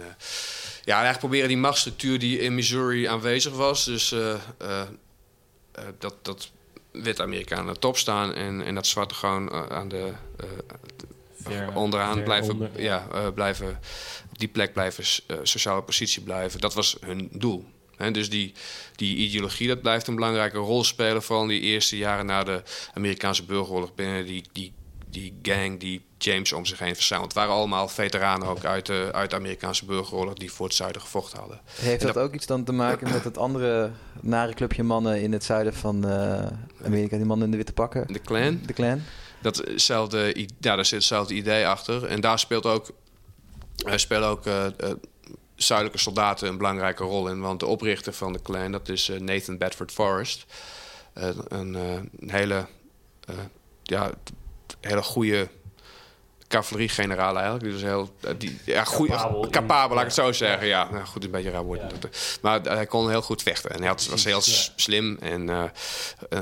[0.85, 3.85] ja, eigenlijk proberen die machtsstructuur die in Missouri aanwezig was.
[3.85, 4.15] Dus
[5.99, 6.51] dat, dat
[6.93, 10.13] witte Amerikanen aan de top staan en, en dat zwarte gewoon aan de,
[11.45, 12.83] Ver- onderaan ver blijven, onder.
[12.83, 13.79] ja, eh, blijven,
[14.31, 16.61] op die plek blijven, eh, sociale positie blijven.
[16.61, 17.65] Dat was hun doel.
[17.97, 18.53] Hè, dus die,
[18.97, 21.23] die ideologie dat blijft een belangrijke rol spelen.
[21.23, 22.63] Vooral in die eerste jaren na de
[22.95, 24.73] Amerikaanse burgeroorlog binnen die, die,
[25.11, 27.27] die gang, die James om zich heen verzameld.
[27.27, 31.01] Het waren allemaal veteranen ook uit de, uit de Amerikaanse burgeroorlog die voor het zuiden
[31.01, 31.61] gevochten hadden.
[31.81, 35.45] Heeft dat, ook iets dan te maken met het andere nare clubje mannen in het
[35.45, 36.47] zuiden van uh,
[36.85, 38.13] Amerika, die mannen in de witte pakken?
[38.13, 38.61] De Klan.
[38.67, 39.03] De Klan.
[39.45, 42.05] Datzelfde, ja, daar zit hetzelfde idee achter.
[42.05, 42.91] En daar speelt ook,
[43.95, 44.67] spelen ook uh,
[45.55, 47.41] zuidelijke soldaten een belangrijke rol in.
[47.41, 50.45] Want de oprichter van de Klan, dat is Nathan Bedford Forrest.
[51.13, 52.67] een, een hele
[53.83, 54.11] ja,
[54.81, 55.49] hele goede
[56.49, 57.65] cavaleriegeneraal eigenlijk.
[57.65, 60.67] Die dus heel, eh, die, ja, goed, capabel, capabel laat ik het zo zeggen.
[60.67, 61.83] Ja, nou, goed, een beetje raar woord.
[62.41, 63.71] Maar hij kon heel goed vechten.
[63.71, 64.41] En hij had, was heel
[64.77, 65.65] slim en uh,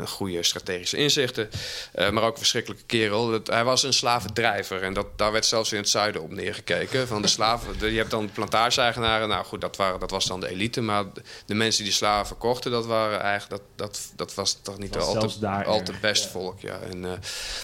[0.07, 1.51] goede strategische inzichten.
[1.95, 3.31] Uh, maar ook een verschrikkelijke kerel.
[3.31, 4.83] Dat, hij was een slavendrijver.
[4.83, 7.09] En dat, daar werd zelfs in het zuiden op neergekeken.
[7.09, 7.79] Van de slaven.
[7.79, 9.29] De, je hebt dan plantage-eigenaren.
[9.29, 10.81] Nou goed, dat, waren, dat was dan de elite.
[10.81, 11.05] Maar
[11.47, 13.63] de mensen die slaven verkochten, dat waren eigenlijk...
[13.63, 16.61] Dat, dat, dat was toch niet altijd al te best volk.
[16.61, 16.79] Ja.
[16.91, 17.01] En,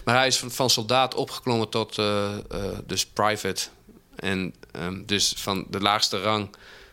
[0.05, 1.97] maar hij is van, van soldaat opgeklommen tot
[2.85, 3.67] dus private.
[4.15, 6.49] En um, dus van de laagste rang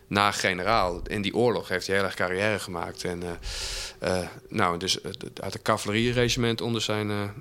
[0.07, 1.01] naar generaal.
[1.07, 3.03] In die oorlog heeft hij heel erg carrière gemaakt.
[3.03, 3.23] En
[4.03, 4.19] uh,
[4.49, 7.33] nou, dus uit het cavalerieregiment onder zijn,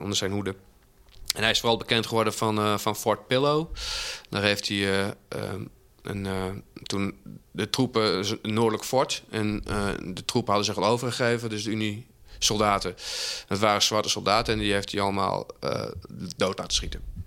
[0.00, 0.54] onder zijn hoede.
[1.34, 3.66] En hij is vooral bekend geworden van, van Fort Pillow.
[4.30, 5.64] Daar heeft hij ehm,
[6.02, 7.18] een, toen
[7.50, 9.22] de troepen, noordelijk fort.
[9.30, 9.62] En
[10.02, 12.06] de troepen hadden zich al overgegeven, dus de Unie
[12.38, 12.96] soldaten.
[13.46, 15.46] Dat waren zwarte soldaten en die heeft hij allemaal
[16.36, 17.23] dood laten schieten.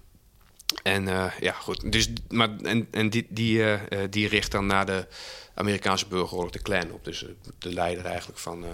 [0.84, 1.91] En uh, ja, goed.
[1.91, 5.06] Dus, maar, en en die, die, uh, die richt dan naar de
[5.53, 7.06] Amerikaanse burgeroorlog de Klan op.
[7.06, 7.25] Dus
[7.60, 8.65] de leider eigenlijk van,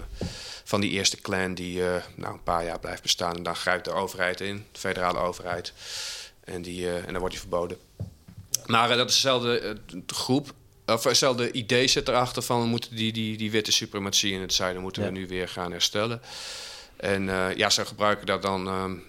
[0.64, 1.80] van die eerste Klan die
[2.14, 3.36] nou, een paar jaar blijft bestaan.
[3.36, 5.72] En dan grijpt de overheid in, de federale overheid.
[6.44, 7.78] En, die, en dan wordt hij verboden.
[8.66, 9.76] Maar dat is dezelfde
[10.06, 10.54] groep.
[10.86, 12.60] Of hetzelfde idee zit erachter van...
[12.60, 15.70] we moeten die, die, die witte suprematie in het zuiden moeten we nu weer gaan
[15.70, 16.20] herstellen.
[16.96, 17.24] En
[17.56, 19.02] ja, ze gebruiken dat dan...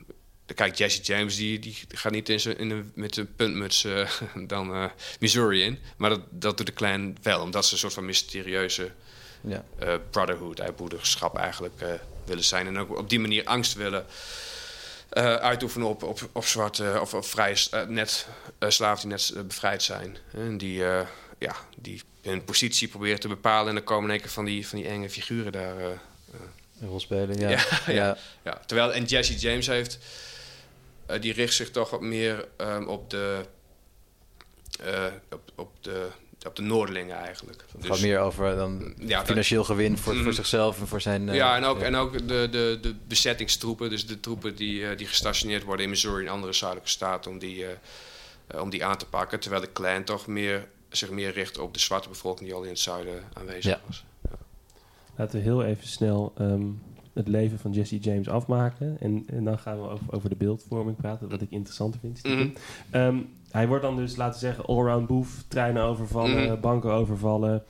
[0.46, 4.10] Ehm, Kijk, Jesse James die, die gaat niet in in met een puntmuts uh,
[4.48, 4.86] dan uh,
[5.20, 5.80] Missouri in.
[5.98, 8.92] Maar dat, dat doet de clan wel, omdat ze een soort van mysterieuze
[9.42, 9.64] ja.
[9.84, 11.84] uh, brotherhood, broederschap eigenlijk
[12.26, 12.68] willen zijn.
[12.68, 14.06] En ook op die manier angst willen
[15.40, 17.56] uitoefenen op, op, op zwarte of op vrije
[17.88, 18.28] net,
[18.60, 20.18] slaven die net bevrijd zijn.
[20.34, 20.78] En die,
[21.38, 23.70] ja, die hun positie proberen te bepalen.
[23.70, 25.80] En dan komen een keer van die, van die enge figuren daar...
[25.82, 27.50] een rol spelen, ja.
[27.50, 27.94] Ja, ja.
[27.94, 28.18] ja.
[28.44, 28.62] ja.
[28.66, 30.00] Terwijl, en Jesse James heeft
[31.12, 33.46] uh, die richt zich toch wat meer um, op, de,
[34.86, 36.08] uh, op, op, de,
[36.48, 37.64] op de Noordelingen eigenlijk.
[37.72, 40.32] Het dus, gaat meer over dan ja, financieel gewin voor, voor mm.
[40.32, 41.28] zichzelf en voor zijn...
[41.28, 41.86] Uh, ja, en ook, ja.
[41.86, 43.90] en ook de, de, de bezettingstroepen.
[43.90, 47.32] Dus de troepen die, die gestationeerd worden in Missouri en andere zuidelijke staten...
[47.32, 47.66] om die,
[48.60, 49.40] om die aan te pakken.
[49.40, 52.48] Terwijl de Klan toch meer, zich meer richt op de zwarte bevolking...
[52.48, 54.04] die al in het zuiden aanwezig was.
[55.16, 56.34] Laten we heel even snel...
[56.40, 56.82] Um
[57.16, 58.98] het leven van Jesse James afmaken.
[59.00, 62.24] En, en dan gaan we over, over de beeldvorming praten, wat ik interessant vind.
[62.24, 62.54] Mm
[62.92, 63.28] -hmm.
[63.52, 65.44] hij wordt dan dus, laten we zeggen, allround boef.
[65.48, 66.60] Treinen overvallen, mhm.
[66.60, 67.64] banken overvallen.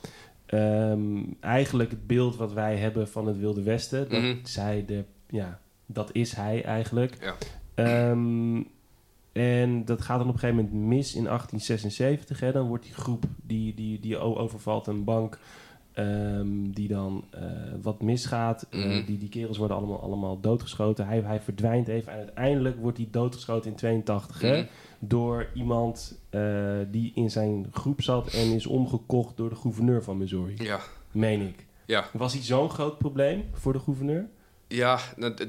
[0.53, 4.10] Um, eigenlijk het beeld wat wij hebben van het Wilde Westen.
[4.10, 7.36] Dat, mm zij de, ja, dat is hij eigenlijk.
[7.75, 8.10] Ja.
[8.10, 8.67] Um,
[9.31, 12.39] en dat gaat dan op een gegeven moment mis in 1876.
[12.39, 12.51] Hè.
[12.51, 15.39] Dan wordt die groep die, die, die overvalt een bank
[15.97, 17.41] Um, die dan uh,
[17.81, 18.67] wat misgaat.
[18.71, 21.08] Mm uh, die, die kerels worden allemaal, allemaal doodgeschoten.
[21.08, 22.12] Hij, hij verdwijnt even.
[22.12, 24.67] En uiteindelijk wordt hij doodgeschoten in 82 mm -hmm.
[24.99, 30.17] door iemand uh, die in zijn groep zat en is omgekocht door de gouverneur van
[30.17, 30.53] Missouri.
[30.58, 30.79] Ja.
[31.12, 31.65] Meen ik.
[31.86, 32.05] Ja.
[32.13, 34.27] Was hij zo'n groot probleem voor de gouverneur?
[34.67, 34.99] Ja,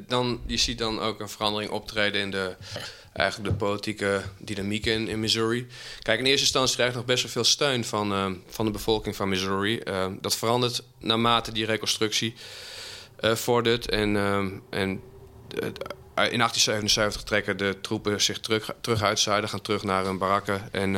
[0.06, 2.56] dan, je ziet dan ook een verandering optreden in de,
[3.12, 5.66] eigenlijk de politieke dynamiek in, in Missouri.
[6.02, 9.16] Kijk, in eerste instantie krijgt nog best wel veel steun van, uh, van de bevolking
[9.16, 9.80] van Missouri.
[9.84, 12.34] Uh, dat verandert naarmate die reconstructie
[13.20, 13.88] uh, vordert.
[13.88, 14.16] En,
[14.70, 15.02] en
[15.50, 20.72] in 1877 trekken de troepen zich terug, terug uit zuiden, gaan terug naar hun barakken.
[20.72, 20.94] En,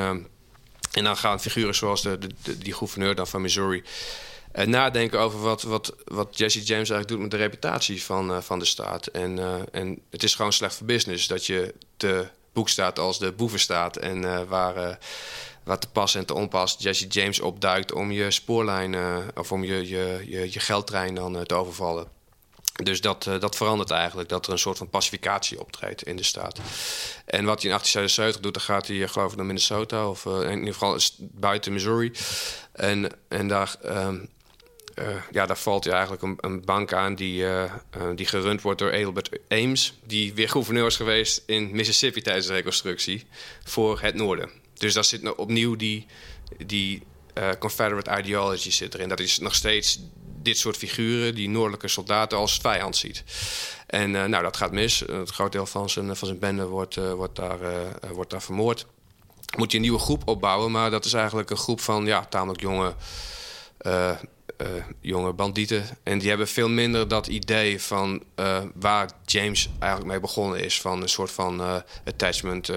[0.92, 3.82] en dan gaan figuren zoals de, de, die gouverneur dan van Missouri
[4.58, 8.40] uh, nadenken over wat, wat, wat Jesse James eigenlijk doet met de reputatie van, uh,
[8.40, 9.06] van de staat.
[9.06, 13.18] En, uh, en het is gewoon slecht voor business dat je te boek staat als
[13.18, 13.96] de boevenstaat.
[13.96, 14.98] En waar,
[15.64, 18.96] waar te pas en te onpas Jesse James opduikt om je spoorlijn
[19.34, 22.06] of om je, je, je, je geldtrein dan te overvallen.
[22.82, 26.58] Dus dat, dat verandert eigenlijk, dat er een soort van pacificatie optreedt in de staat.
[27.24, 30.08] En wat hij in 1877 doet, dan gaat hij geloof ik naar Minnesota...
[30.08, 32.12] of in ieder geval buiten Missouri.
[32.72, 34.28] En, en daar um,
[34.98, 37.70] uh, ja, daar valt je eigenlijk een, een bank aan die, uh, uh,
[38.14, 42.52] die gerund wordt door Adelbert Ames, die weer gouverneur is geweest in Mississippi tijdens de
[42.52, 43.26] reconstructie
[43.64, 44.50] voor het noorden.
[44.74, 46.06] Dus daar zit opnieuw die,
[46.66, 47.02] die
[47.58, 49.08] Confederate ideology zit erin.
[49.08, 50.00] Dat is nog steeds
[50.42, 53.24] dit soort figuren, die noordelijke soldaten, als vijand ziet.
[53.86, 54.98] En nou, dat gaat mis.
[54.98, 57.58] Het groot deel van zijn, van zijn bende wordt, wordt, daar,
[58.12, 58.86] wordt daar vermoord.
[59.56, 62.60] Moet je een nieuwe groep opbouwen, maar dat is eigenlijk een groep van ja, tamelijk
[62.60, 62.94] jonge
[65.00, 65.84] jonge bandieten.
[66.02, 70.80] En die hebben veel minder dat idee van uh, waar James eigenlijk mee begonnen is.
[70.80, 72.70] Van een soort van uh, attachment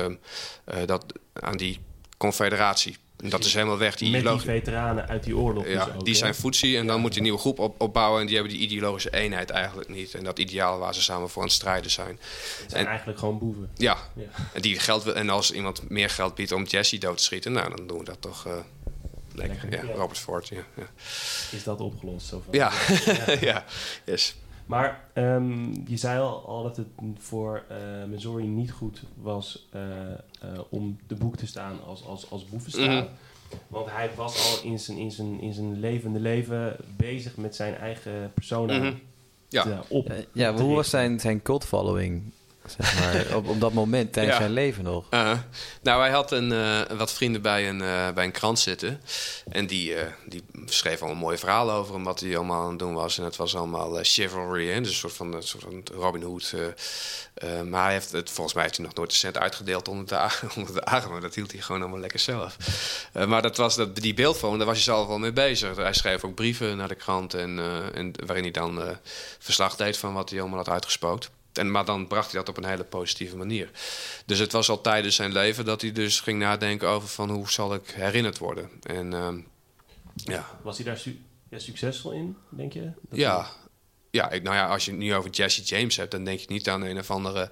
[0.85, 1.79] dat, aan die
[2.17, 2.97] confederatie.
[3.29, 3.95] Dat is helemaal weg.
[3.95, 5.67] Die Met die veteranen uit die oorlog.
[5.67, 8.21] Ja, dus ook, die zijn voetzie en dan moet je een nieuwe groep op, opbouwen.
[8.21, 10.13] En die hebben die ideologische eenheid eigenlijk niet.
[10.13, 12.19] En dat ideaal waar ze samen voor aan het strijden zijn.
[12.61, 13.69] Het zijn eigenlijk gewoon boeven.
[13.75, 13.97] Ja.
[14.15, 14.23] ja.
[14.53, 17.75] En, die geld, en als iemand meer geld biedt om Jesse dood te schieten, nou
[17.75, 18.47] dan doen we dat toch
[19.47, 19.93] Lekker, ja.
[19.93, 20.87] Robert Ford, ja, ja.
[21.51, 22.27] Is dat opgelost?
[22.27, 22.71] Zo van, ja,
[23.49, 23.65] ja.
[24.05, 24.35] yes.
[24.65, 27.77] Maar um, je zei al, al, dat het voor uh,
[28.09, 32.83] Missouri niet goed was uh, uh, om de boek te staan als, als, als boevenstaan.
[32.83, 33.07] Mm -hmm.
[33.67, 37.75] Want hij was al in zijn, in, zijn, in zijn levende leven bezig met zijn
[37.75, 38.99] eigen persona mm -hmm.
[39.49, 39.83] ja.
[39.87, 40.13] op.
[40.33, 42.31] ja, hoe was zijn, zijn cult following
[42.65, 45.05] zeg maar, op, op dat moment tijdens zijn leven nog.
[45.09, 45.37] Uh,
[45.81, 49.01] nou, hij had een, uh, wat vrienden bij een, uh, bij een krant zitten.
[49.51, 49.95] En die,
[50.25, 53.17] die schreven al een mooie verhaal over hem, wat hij allemaal aan het doen was.
[53.17, 54.79] En het was allemaal chivalry, hè?
[54.79, 56.55] dus een soort van, een soort van Robin Hood.
[57.69, 60.29] maar hij heeft het, volgens mij heeft hij nog nooit een cent uitgedeeld onder de,
[60.57, 61.21] onder de armen.
[61.21, 62.57] Dat hield hij gewoon allemaal lekker zelf.
[63.27, 65.75] maar dat was dat, die beeldvorm, daar was hij zelf wel mee bezig.
[65.75, 67.59] Hij schreef ook brieven naar de krant en,
[67.93, 68.97] en waarin hij dan
[69.39, 71.29] verslag deed van wat hij allemaal had uitgespookt.
[71.53, 73.69] En, maar dan bracht hij dat op een hele positieve manier.
[74.25, 77.49] Dus het was al tijdens zijn leven dat hij dus ging nadenken over van hoe
[77.49, 78.69] zal ik herinnerd worden.
[78.83, 79.29] En, uh,
[80.13, 80.59] ja.
[80.61, 82.81] Was hij daar su ja, succesvol in, denk je?
[82.81, 83.47] Dat ja.
[84.09, 86.45] Ja, ik, nou ja, als je het nu over Jesse James hebt, dan denk je
[86.49, 87.49] niet aan een of andere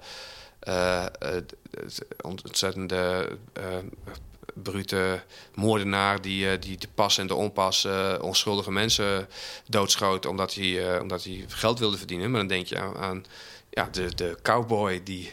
[0.68, 1.36] uh, uh,
[2.20, 3.64] ontzettende uh,
[4.54, 5.22] brute
[5.54, 7.86] moordenaar die, die de pas en de onpas
[8.20, 9.28] onschuldige mensen
[9.66, 12.30] doodschoot omdat hij, omdat hij geld wilde verdienen.
[12.30, 13.24] Maar dan denk je aan, aan
[13.70, 15.32] ja, de, de cowboy die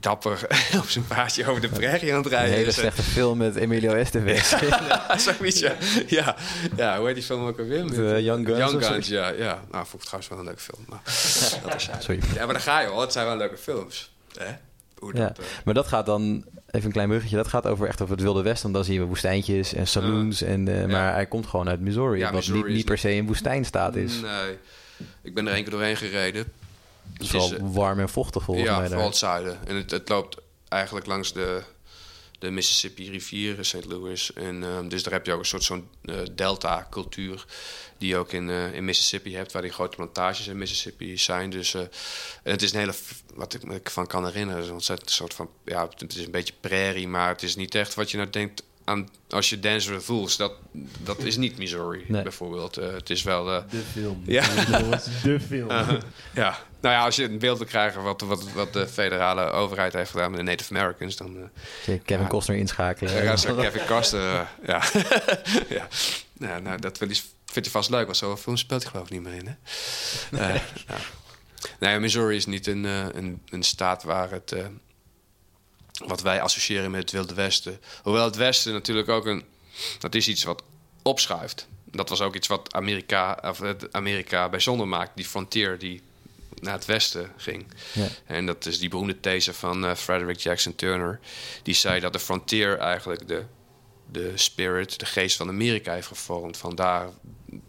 [0.00, 0.46] dapper
[0.82, 3.92] op zijn paardje over de prairie aan het rijden Een hele slechte film met Emilio
[3.92, 4.54] Estevez.
[5.26, 5.74] zoiets, ja.
[6.06, 6.36] ja.
[6.76, 7.84] Ja, hoe heet die film ook alweer?
[7.84, 8.58] Met, uh, Young Guns.
[8.58, 9.28] Young Guns, ja.
[9.28, 9.64] ja.
[9.70, 10.84] Nou, vond ik trouwens wel een leuke film.
[10.88, 11.00] Maar,
[11.62, 12.20] dat is Sorry.
[12.34, 13.00] Ja, maar dan ga je hoor.
[13.00, 14.12] Het zijn wel leuke films.
[14.38, 14.46] Hè?
[14.98, 15.26] Hoe ja.
[15.26, 15.44] Dat, uh...
[15.64, 18.42] Maar dat gaat dan, even een klein bruggetje, dat gaat over echt over het Wilde
[18.42, 18.72] Westen.
[18.72, 20.42] Dan zien we woestijntjes en saloons.
[20.42, 22.98] Uh, en, uh, maar hij komt gewoon uit Missouri, ja, wat Missouri niet, niet per
[22.98, 24.20] se in woestijnstaat is.
[24.20, 24.58] Nee,
[25.22, 26.52] ik ben er één keer doorheen gereden.
[27.12, 28.82] Het is wel warm en vochtig volgens ja, mij.
[28.82, 29.66] Ja, vooral het zuiden.
[29.66, 30.36] En het, het, loopt
[30.68, 31.62] eigenlijk langs de,
[32.38, 33.84] de Mississippi rivier, St.
[33.84, 34.32] Louis.
[34.32, 37.44] En, um, dus daar heb je ook een soort zo'n uh, delta-cultuur
[37.98, 41.50] die je ook in, uh, in Mississippi hebt, waar die grote plantages in Mississippi zijn.
[41.50, 41.82] Dus uh,
[42.42, 42.94] het is een hele,
[43.34, 46.54] wat ik me van kan herinneren, een ontzettend soort van, ja, het is een beetje
[46.60, 50.36] prairie, maar het is niet echt wat je nou denkt aan, als je Dancer Fools,
[50.36, 50.52] dat,
[51.02, 52.22] dat is niet Missouri nee.
[52.22, 52.78] bijvoorbeeld.
[52.78, 53.48] Uh, het is wel...
[53.48, 54.22] Uh, de film.
[54.26, 54.42] Ja.
[55.22, 55.70] de film.
[55.70, 55.90] Uh,
[56.34, 56.58] ja.
[56.80, 60.10] Nou ja, als je een beeld wil krijgen wat, wat, wat de federale overheid heeft
[60.10, 61.36] gedaan met de Native Americans, dan...
[61.86, 63.24] Uh, Kevin Costner inschakelen.
[63.24, 64.82] Ja, Kevin Costner, ja.
[65.68, 65.88] ja.
[66.32, 67.22] Nou, nou, dat vindt
[67.54, 69.56] hij vast leuk, want zo'n film speelt hij geloof ik niet meer in,
[70.30, 70.60] hè?
[71.78, 74.54] Nee, Missouri is niet een, een, een staat waar het
[76.06, 77.80] wat wij associëren met het Wilde Westen.
[78.02, 79.44] Hoewel het Westen natuurlijk ook een.
[79.98, 80.62] Dat is iets wat
[81.02, 81.68] opschuift.
[81.84, 83.60] Dat was ook iets wat Amerika, of
[83.90, 85.16] Amerika bijzonder maakt.
[85.16, 86.02] Die frontier die
[86.60, 87.66] naar het westen ging.
[87.92, 88.06] Ja.
[88.26, 91.20] En dat is die beroemde these van uh, Frederick Jackson Turner.
[91.62, 93.44] Die zei dat de frontier eigenlijk de,
[94.10, 96.56] de spirit, de geest van Amerika heeft gevormd.
[96.56, 97.08] Van daar,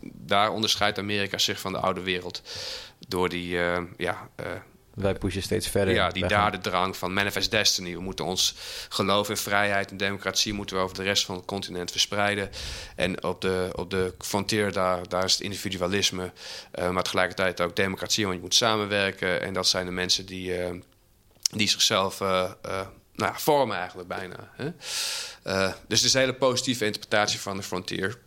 [0.01, 2.41] daar onderscheidt Amerika zich van de oude wereld.
[3.07, 4.45] Door die, uh, ja, uh,
[4.99, 5.93] wij pushen steeds verder.
[5.93, 7.93] Ja, die dadendrang van Manifest Destiny.
[7.93, 8.55] We moeten ons
[8.89, 12.49] geloof in vrijheid en democratie moeten we over de rest van het continent verspreiden.
[12.95, 16.31] En op de, op de frontier, daar, daar is het individualisme.
[16.79, 19.41] Uh, maar tegelijkertijd ook democratie, want je moet samenwerken.
[19.41, 20.69] En dat zijn de mensen die, uh,
[21.51, 22.51] die zichzelf uh,
[23.15, 24.51] nou, vormen eigenlijk bijna.
[24.55, 24.71] Hè?
[25.87, 28.17] dus het is een hele positieve interpretatie van de frontier.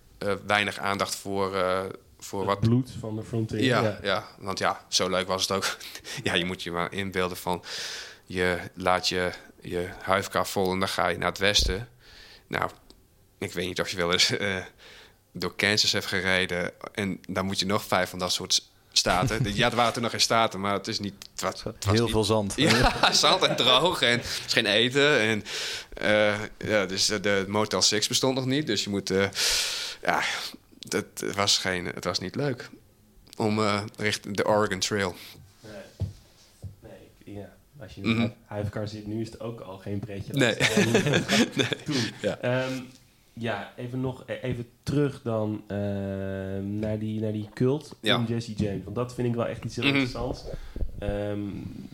[0.47, 1.57] weinig aandacht voor
[2.25, 3.63] voor het wat bloed van de frontier.
[3.63, 4.27] Ja, ja, ja.
[4.39, 5.77] want ja, zo leuk was het ook.
[6.23, 7.65] ja, je moet je maar inbeelden van
[8.25, 11.89] je laat je, je huifkar vol en dan ga je naar het westen.
[12.47, 12.71] Nou,
[13.39, 14.57] ik weet niet of je wel eens uh,
[15.33, 19.55] door Kansas hebt gereden en dan moet je nog vijf van dat soort staten.
[19.55, 21.15] ja, er waren toen nog geen staten, maar het is niet.
[21.31, 22.55] Het was, het was Heel niet, veel zand.
[22.57, 25.19] Ja, zand en droog en er is geen eten.
[25.19, 25.45] En,
[26.03, 29.11] uh, ja, dus de Motel 6 bestond nog niet, dus je moet.
[29.11, 29.29] Uh,
[30.03, 30.23] ja,
[30.93, 32.71] het, was geen, het was niet leuk
[33.37, 35.15] om uh, richting de Oregon Trail.
[35.61, 35.73] Nee,
[37.25, 37.53] nee ja.
[37.81, 38.35] Als je in mm
[38.73, 38.87] -hmm.
[38.87, 40.33] zit nu is het ook al geen pretje.
[40.33, 40.55] Nee.
[41.57, 41.83] nee.
[41.85, 42.03] Toen.
[42.23, 42.65] Ja.
[42.67, 42.87] Um,
[43.33, 45.79] ja, even nog e- even terug dan uh,
[46.59, 48.15] naar, die, naar die cult Ja.
[48.15, 48.85] van Jesse James.
[48.85, 49.95] Want dat vind ik wel echt iets heel Mhm.
[49.95, 50.45] interessants.
[50.99, 51.41] Ehm,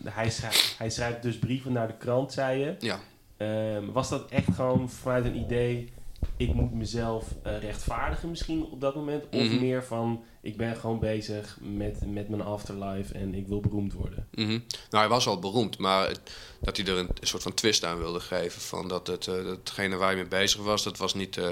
[0.03, 2.75] hij, schrijft, hij schrijft dus brieven naar de krant, zei je.
[2.79, 2.99] Ja.
[3.37, 5.89] Ehm, was dat echt gewoon vanuit een idee...
[6.37, 9.23] ik moet mezelf eh, rechtvaardigen misschien op dat moment?
[9.31, 9.59] Of Mhm.
[9.59, 13.13] meer van, ik ben gewoon bezig met, met mijn afterlife...
[13.13, 14.27] en ik wil beroemd worden?
[14.31, 14.49] Mhm.
[14.49, 17.83] Nou, hij was al beroemd, maar het- dat hij er een, een soort van twist
[17.85, 18.61] aan wilde geven.
[18.61, 21.47] Van dat het, eh, datgene waar hij mee bezig was, dat was niet, eh,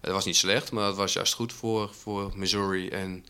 [0.00, 2.88] het was niet slecht, maar het was juist goed voor, voor Missouri.
[2.88, 3.24] En,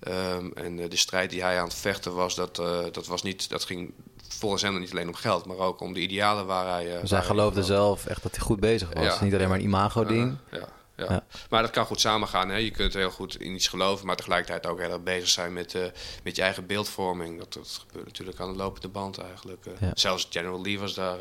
[0.00, 2.56] ehm, en de strijd die hij aan het vechten was, dat,
[2.92, 3.92] dat, was niet, dat ging
[4.38, 6.94] volgens hem niet alleen om geld, maar ook om de idealen waar hij.
[6.94, 9.04] eh, Dus hij geloofde zelf echt dat hij goed bezig was.
[9.04, 9.24] Ja.
[9.24, 10.36] Niet alleen maar een imago-ding.
[10.50, 11.24] Ja, ja.
[11.50, 12.48] Maar dat kan goed samengaan.
[12.48, 12.56] Hè?
[12.56, 15.74] Je kunt heel goed in iets geloven, maar tegelijkertijd ook heel erg bezig zijn met,
[15.74, 15.82] eh,
[16.22, 17.38] met je eigen beeldvorming.
[17.38, 19.66] Dat, dat gebeurt natuurlijk aan de lopende band eigenlijk.
[19.66, 19.72] eh.
[19.80, 19.90] Ja.
[19.94, 21.18] Zelfs General Lee was, daar,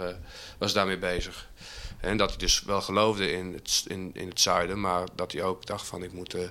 [0.57, 1.49] was daarmee bezig.
[1.99, 5.43] En dat hij dus wel geloofde in het, in, in het zuiden, maar dat hij
[5.43, 6.43] ook dacht van ik moet eh,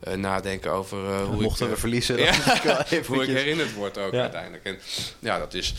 [0.00, 1.72] eh, nadenken over eh, hoe Mochten ik...
[1.74, 2.32] we verliezen, Ja.
[3.06, 4.20] hoe ik herinnerd word ook Ja.
[4.20, 4.64] uiteindelijk.
[4.64, 4.78] En
[5.18, 5.74] ja, dat is.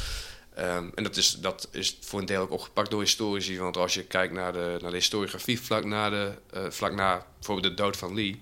[0.56, 3.60] ehm, en dat is, dat is voor een deel ook opgepakt door historici.
[3.60, 6.32] Want als je kijkt naar de, naar de historiografie vlak na, de,
[6.70, 8.42] vlak na bijvoorbeeld de dood van Lee.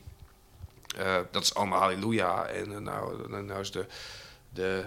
[1.32, 2.46] dat is allemaal halleluja.
[2.46, 3.86] En nou, nou is de,
[4.50, 4.84] de,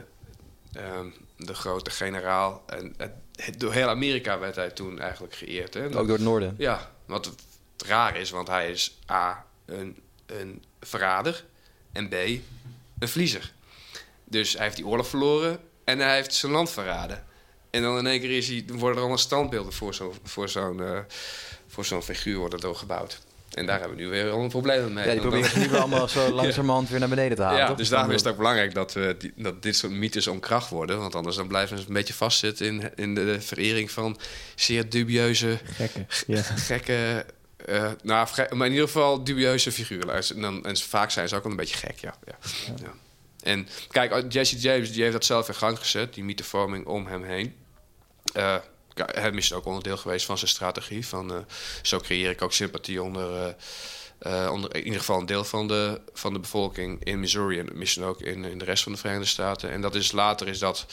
[0.73, 1.07] ehm,
[1.37, 2.63] de grote generaal.
[2.67, 3.23] En het-
[3.57, 5.75] door heel Amerika werd hij toen eigenlijk geëerd.
[5.75, 5.85] Hè?
[5.85, 6.55] Ook door het noorden.
[6.59, 7.35] Ja, wat
[7.87, 11.45] raar is, want hij is A, een, een verrader
[11.93, 12.15] en B,
[12.99, 13.53] een vliezer.
[14.25, 17.25] Dus hij heeft die oorlog verloren en hij heeft zijn land verraden.
[17.71, 20.83] En dan in één keer is hij, worden er allemaal standbeelden voor zo'n voor zo'n
[20.83, 20.99] eh,
[21.67, 23.21] voor zo'n figuur worden doorgebouwd.
[23.55, 25.07] En daar hebben we nu weer al een probleem mee.
[25.07, 27.59] Ja, die proberen ze nu weer allemaal zo langzamerhand weer naar beneden te halen.
[27.59, 27.77] ja, toch?
[27.77, 30.71] dus daarom is het ook belangrijk dat, we die, dat dit soort mythes om kracht
[30.71, 30.99] worden.
[30.99, 34.19] Want anders dan blijven ze een beetje vastzitten in, in de verering van
[34.55, 36.07] zeer dubieuze, Gekke.
[36.27, 36.43] Ja.
[36.43, 37.27] gekke...
[37.57, 40.23] eh, nou, maar in ieder geval dubieuze figuren.
[40.35, 42.15] En, dan, en vaak zijn ze ook wel een beetje gek, ja.
[42.27, 42.35] ja.
[42.83, 42.93] ja.
[43.43, 47.23] En kijk, Jesse James die heeft dat zelf in gang gezet, die mythevorming om hem
[47.23, 47.55] heen.
[48.33, 48.63] Eh ja,
[48.95, 51.07] hem is ook onderdeel geweest van zijn strategie.
[51.07, 51.39] Van, eh,
[51.83, 55.69] zo creëer ik ook sympathie onder, eh, eh, onder in ieder geval een deel van
[55.69, 58.99] de, van de bevolking in Missouri en misschien ook in, in de rest van de
[58.99, 59.71] Verenigde Staten.
[59.71, 60.87] En dat is later is dat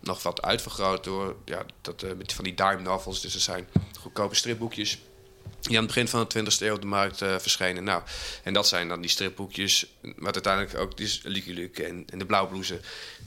[0.00, 3.20] nog wat uitvergroot door ja, dat, van die dime novels.
[3.20, 3.68] Dus er zijn
[4.00, 4.98] goedkope stripboekjes
[5.60, 7.84] die aan het begin van de 20e eeuw op de markt eh, verschenen.
[7.84, 8.02] Nou,
[8.42, 12.26] en dat zijn dan die stripboekjes, wat uiteindelijk ook die Lucky Luke en, en de
[12.26, 12.80] Blauwbloezen,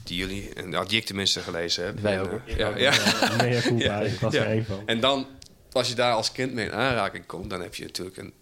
[0.04, 1.98] die jullie, en nou, die ik tenminste gelezen heb.
[2.00, 2.92] Wij En, ook, ja, ja.
[3.44, 3.78] Ja, cool.
[3.78, 4.82] Ja, ik was er één van.
[4.86, 5.26] En dan,
[5.72, 8.32] als je daar als kind mee in aanraking komt, dan heb je natuurlijk een.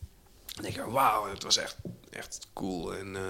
[0.55, 1.77] Dan denk je, wauw, het was echt,
[2.11, 2.95] echt cool.
[2.95, 3.23] En eh,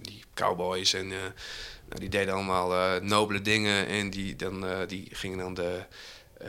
[0.00, 1.18] die cowboys en eh,
[1.88, 3.86] nou, die deden allemaal eh, nobele dingen.
[3.86, 5.82] En die, dan, die gingen dan de,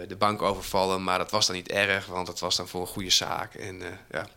[0.07, 1.03] de bank overvallen.
[1.03, 3.53] Maar dat was dan niet erg, want dat was dan voor een goede zaak.
[3.53, 4.27] En ja,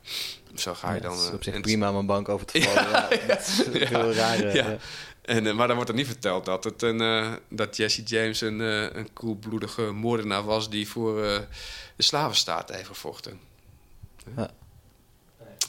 [0.55, 1.13] zo ga je dan.
[1.13, 2.91] het is op zich prima om een bank over te vallen.
[3.21, 4.79] Ja, dat is veel raar.
[5.23, 5.33] Ja.
[5.33, 5.39] ja.
[5.39, 8.41] En, eh, maar dan wordt er niet verteld dat, het een, eh, dat Jesse James
[8.41, 11.39] een, eh, een koelbloedige moordenaar was die voor eh,
[11.97, 13.41] de slavenstaat heeft gevochten.
[14.37, 14.47] Nee,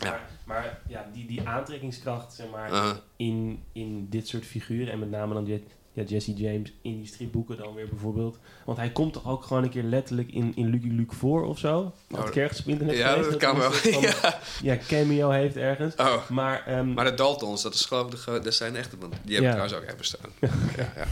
[0.04, 2.96] Maar, maar ja, die, die aantrekkingskracht zeg maar, Uh-huh.
[3.16, 4.92] in, in dit soort figuren...
[4.94, 5.64] en met name dan Je-
[5.94, 8.38] ja, Jesse James in die stripboeken dan weer bijvoorbeeld...
[8.66, 11.60] want hij komt toch ook gewoon een keer letterlijk in, in Lucky Luke voor of
[11.60, 11.92] zo?
[12.12, 13.72] Had ik ergens op internet Ja, gelezen dat kan hij wel.
[13.72, 14.40] van, Ja.
[14.62, 15.96] ja, cameo heeft ergens.
[15.96, 19.10] Oh, Maar, ehm, maar de Daltons, dat, is geloof ik dat zijn echte man.
[19.24, 19.52] Die hebben Ja.
[19.52, 20.30] trouwens ook echt bestaan.
[20.78, 21.06] ja, ja.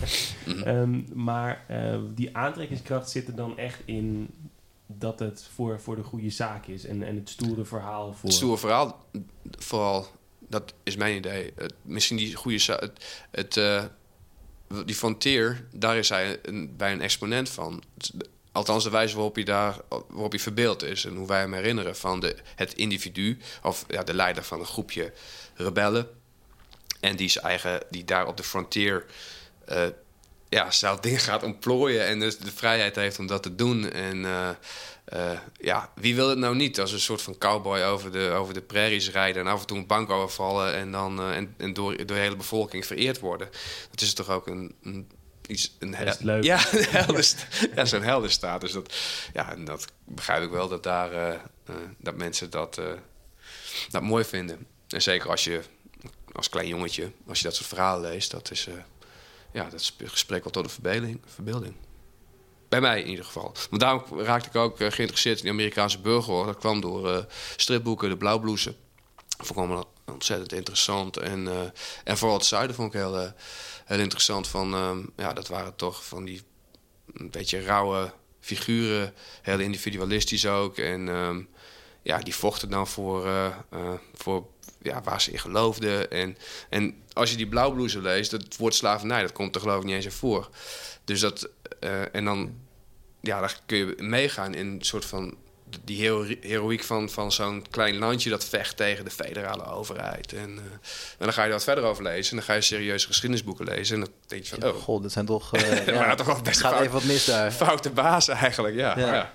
[0.53, 0.61] Mhm.
[0.63, 4.29] Ehm, maar eh, die aantrekkingskracht zit er dan echt in
[4.87, 6.85] dat het voor, voor de goede zaak is.
[6.85, 8.29] En, en het stoere verhaal voor...
[8.29, 9.05] Het stoere verhaal,
[9.57, 10.05] vooral,
[10.47, 11.51] dat is mijn idee.
[11.55, 12.57] Het, misschien die goede...
[12.57, 13.83] za- Het, het, eh,
[14.85, 17.83] die Frontier, daar is hij bij een exponent van.
[18.51, 21.05] Althans, de wijze waarop hij, daar, waarop hij verbeeld is.
[21.05, 23.37] En hoe wij hem herinneren van de, het individu.
[23.63, 25.13] Of ja, de leider van een groepje
[25.55, 26.09] rebellen.
[26.99, 29.05] En die, zijn eigen, die daar op de Frontier...
[29.65, 29.87] eh,
[30.49, 33.91] ja, zelf dingen gaat ontplooien en dus de vrijheid heeft om dat te doen.
[33.91, 34.49] En eh,
[35.11, 38.53] eh, ja, wie wil het nou niet als een soort van cowboy over de, over
[38.53, 39.41] de prairies rijden...
[39.41, 42.13] en af en toe een bank overvallen en, dan, eh, en, en door, door de
[42.13, 43.49] hele bevolking vereerd worden.
[43.89, 44.75] Dat is toch ook een...
[44.83, 45.09] een
[45.47, 46.43] Iets, een leuk.
[46.43, 46.59] Ja,
[47.07, 47.23] een
[47.75, 48.71] ja zo'n heldenstatus.
[48.71, 48.93] Dat,
[49.33, 51.39] ja, en dat begrijp ik wel dat, daar, eh,
[51.97, 52.81] dat mensen dat,
[53.89, 54.67] dat mooi vinden.
[54.87, 55.61] En zeker als je
[56.31, 58.67] als klein jongetje, als je dat soort verhalen leest, dat is...
[59.51, 61.19] ja, dat sp- spreekt wel tot een verbeelding.
[61.25, 61.75] verbeelding.
[62.71, 63.53] Bij mij in ieder geval.
[63.69, 66.45] Want daarom raakte ik ook eh, geïnteresseerd in de Amerikaanse burgeroorlog.
[66.45, 67.23] Dat kwam door eh,
[67.55, 68.75] stripboeken, de Blauwbloesen.
[69.37, 71.17] Dat allemaal ontzettend interessant.
[71.17, 71.61] En, eh,
[72.03, 73.33] en vooral het zuiden vond ik heel,
[73.85, 74.47] heel interessant.
[74.47, 76.41] Van, ehm, ja, dat waren toch van die
[77.13, 79.13] een beetje rauwe figuren.
[79.41, 80.77] Heel individualistisch ook.
[80.77, 81.41] En ehm,
[82.01, 83.53] ja, die vochten dan voor,
[84.13, 84.47] voor
[84.81, 86.11] ja, waar ze in geloofden.
[86.11, 86.37] En,
[86.69, 89.95] en als je die blauwbloezen leest, het woord slavernij, dat komt er geloof ik niet
[89.95, 90.49] eens in voor.
[91.03, 91.49] Dus dat,
[92.11, 92.55] en dan,
[93.21, 95.35] ja, daar kun je meegaan in een soort van
[95.83, 100.33] die hero heroïek van, van zo'n klein landje dat vecht tegen de federale overheid.
[100.33, 100.61] En, uh,
[101.17, 102.31] en dan ga je wat verder over lezen.
[102.31, 103.95] En dan ga je serieuze geschiedenisboeken lezen.
[103.95, 104.75] En dan denk je van, oh.
[104.75, 105.55] God, dat zijn toch...
[105.55, 107.51] Uh, ja, toch wel best gaat even wat mis daar.
[107.51, 108.99] Foute baas eigenlijk, ja.
[108.99, 109.33] ja.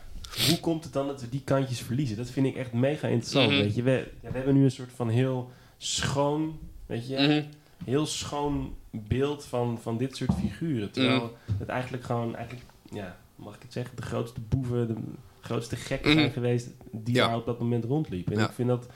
[0.48, 2.16] Hoe komt het dan dat we die kantjes verliezen?
[2.16, 3.62] Dat vind ik echt mega interessant, mm -hmm.
[3.62, 3.82] weet je.
[3.82, 7.18] We, hebben nu een soort van heel schoon, weet je...
[7.18, 7.48] Mm -hmm.
[7.84, 8.76] Heel schoon
[9.08, 10.90] beeld van, van dit soort figuren.
[10.90, 14.94] Terwijl mm het eigenlijk gewoon, eigenlijk, ja, mag ik het zeggen, de grootste boeven, de,
[15.40, 17.26] grootste gekken zijn geweest die Ja.
[17.26, 18.32] daar op dat moment rondliepen.
[18.32, 18.46] En Ja.
[18.46, 18.86] ik vind dat...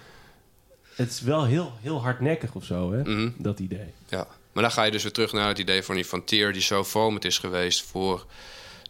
[0.95, 3.03] Het is wel heel, heel hardnekkig of zo, hè?
[3.03, 3.31] Mhm.
[3.37, 3.93] Dat idee.
[4.09, 6.63] Ja, maar dan ga je dus weer terug naar het idee van die frontier die
[6.63, 8.27] zo vormend is geweest voor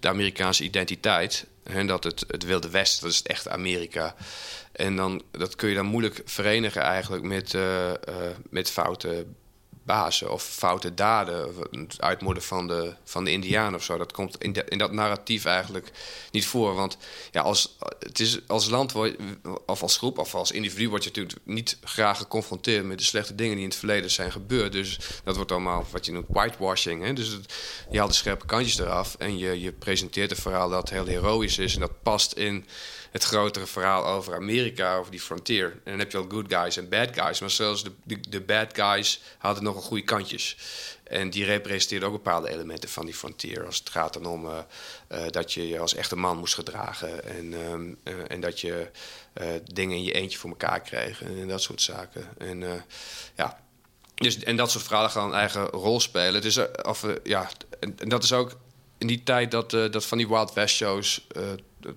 [0.00, 1.46] de Amerikaanse identiteit.
[1.62, 4.14] En dat het, het Wilde Westen, dat is het echte Amerika.
[4.72, 7.96] En dan, dat kun je dan moeilijk verenigen eigenlijk met, eh, eh,
[8.50, 9.26] met foute
[10.28, 11.55] of foute daden.
[11.70, 13.99] Het uitmoorden van de, van de Indianen of zo.
[13.99, 15.91] Dat komt in, de- in dat narratief eigenlijk
[16.30, 16.74] niet voor.
[16.74, 16.97] Want
[17.30, 18.95] ja, als, het is, als land
[19.66, 23.34] of als groep of als individu word je natuurlijk niet graag geconfronteerd met de slechte
[23.34, 24.72] dingen die in het verleden zijn gebeurd.
[24.72, 27.05] Dus dat wordt allemaal wat je noemt whitewashing.
[27.05, 27.12] Hè?
[27.12, 27.38] Dus
[27.91, 31.59] je haalt de scherpe kantjes eraf en je, je presenteert een verhaal dat heel heroïs
[31.59, 32.66] is en dat past in
[33.11, 35.64] het grotere verhaal over Amerika, over die frontier.
[35.64, 37.41] En dan heb je al good guys en bad guys.
[37.41, 40.57] Maar zelfs de, de, de bad guys hadden goede kantjes.
[41.05, 43.66] En die representeerden ook bepaalde elementen van die frontier.
[43.66, 44.59] Als het gaat dan om eh,
[45.09, 47.24] eh, dat je je als echte man moest gedragen.
[47.24, 48.91] En, ehm, eh, en dat je
[49.72, 51.22] dingen in je eentje voor elkaar kreeg.
[51.22, 52.28] En, dat soort zaken.
[52.39, 52.85] En
[53.37, 53.61] ja,
[54.20, 56.43] dus, en dat soort verhalen gaan een eigen rol spelen.
[56.43, 57.51] Eh, of, ja,
[57.81, 58.57] en, en dat is ook
[58.99, 61.26] in die tijd dat, dat van die Wild West shows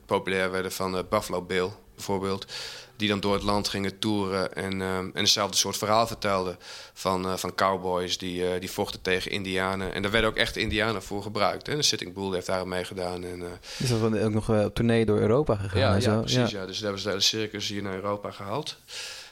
[0.05, 2.45] populair werden van Buffalo Bill bijvoorbeeld.
[2.95, 6.57] Die dan door het land gingen toeren en, eh, en eenzelfde soort verhaal vertelden
[6.93, 9.93] van, eh, van cowboys die, eh, die vochten tegen indianen.
[9.93, 11.67] En daar werden ook echt indianen voor gebruikt.
[11.67, 11.75] Hè.
[11.75, 13.23] De Sitting Bull heeft daar aan meegedaan.
[13.23, 13.43] En,
[13.77, 15.79] Is dat dan ook nog op tournee door Europa gegaan?
[15.79, 16.51] ja, en ja, precies.
[16.51, 16.65] Ja.
[16.65, 18.77] Dus daar hebben ze de hele circus hier naar Europa gehaald.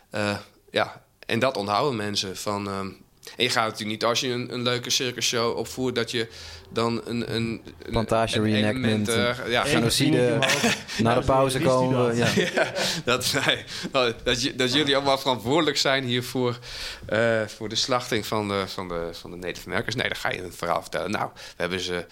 [0.10, 0.38] Eh,
[0.72, 2.68] ja, en dat onthouden mensen van...
[2.68, 5.96] en je gaat natuurlijk niet als je een, een leuke circusshow opvoert...
[5.96, 6.28] dat je
[6.74, 7.36] dan een...
[7.36, 7.62] een een-
[7.92, 10.40] Plantage een reenactment, eh, ja, genocide.
[11.04, 12.16] Na de pauze komen we...
[12.16, 12.72] Ja.
[13.06, 13.34] dat,
[14.56, 16.58] dat, jullie allemaal verantwoordelijk zijn hiervoor...
[17.06, 19.96] eh, voor de slachting van de, van, de, van de Native Americans.
[19.96, 21.12] Nee, dan ga je een verhaal vertellen.
[21.12, 22.06] Nou, we hebben ze...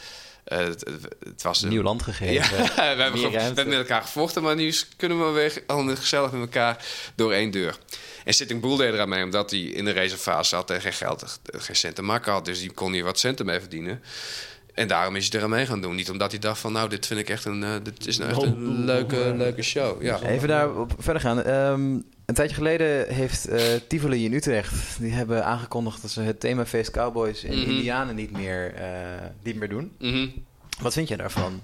[0.43, 0.85] eh, het,
[1.23, 2.33] het was een Nieuw land gegeven.
[2.33, 2.49] ja,
[2.95, 6.41] we hebben, we hebben met elkaar gevochten, maar nu kunnen we weer allemaal gezellig met
[6.41, 6.85] elkaar
[7.15, 7.77] door één deur.
[8.29, 11.39] En Sitting Bull deed eraan mee, omdat hij in de reservaat zat en geen geld,
[11.51, 12.45] geen cent te maken had.
[12.45, 14.01] Dus die kon hier wat centen mee verdienen.
[14.73, 15.95] En daarom is hij eraan mee gaan doen.
[15.95, 18.29] Niet omdat hij dacht van, nou, dit vind ik echt een, eh, dit is nou
[18.31, 20.01] echt een leuke, leuke show.
[20.03, 20.21] Ja.
[20.21, 21.43] Even daarop verder gaan.
[21.43, 21.81] Ehm,
[22.25, 24.99] een tijdje geleden heeft eh, Tivoli in Utrecht...
[24.99, 27.69] die hebben aangekondigd dat ze het themafeest Cowboys en Mhm.
[27.69, 28.91] Indianen niet meer, eh,
[29.43, 29.91] niet meer doen.
[29.99, 30.27] Mhm.
[30.81, 31.61] Wat vind jij daarvan?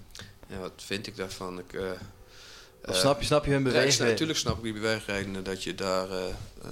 [0.47, 1.59] ja, wat vind ik daarvan?
[1.59, 1.81] Ik, eh,
[2.85, 4.09] Of eh, snap, je, snap je hun beweging?
[4.09, 6.09] natuurlijk snap ik die beweegredenen dat je daar...
[6.09, 6.17] eh
[6.63, 6.69] eh,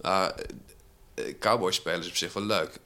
[0.00, 0.28] ah,
[1.14, 2.78] eh, cowboy spelen is op zich wel leuk.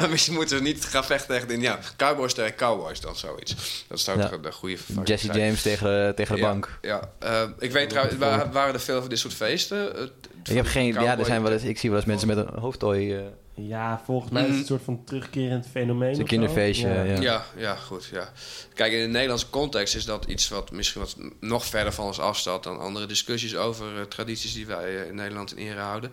[0.00, 1.84] maar misschien moeten we niet gaan vechten tegen de Indianen.
[1.96, 3.84] Cowboys tegen cowboys dan zoiets.
[3.88, 4.28] Dat zou Ja.
[4.28, 5.38] toch een goede vervanging Jesse zijn.
[5.38, 6.78] James tegen de, tegen de Ja, bank.
[6.82, 9.96] Ja, eh, ik weet trouwens, wa- waren er veel van dit soort feesten?
[9.96, 10.02] Eh,
[10.44, 10.92] Ik heb geen...
[10.92, 13.20] Ja, er zijn wel eens, ik zie wel eens mensen met een hoofdtooi...
[13.56, 14.60] Ja, volgens mij is het Mhm.
[14.62, 16.10] een soort van terugkerend fenomeen.
[16.10, 16.22] Of zo.
[16.24, 17.04] kinderfeestje, ja.
[17.20, 18.04] Ja, ja, goed.
[18.04, 18.32] Ja.
[18.74, 22.18] Kijk, in de Nederlandse context is dat iets wat misschien wat nog verder van ons
[22.20, 26.12] afstaat dan andere discussies over eh, tradities die wij eh, in Nederland in ere houden.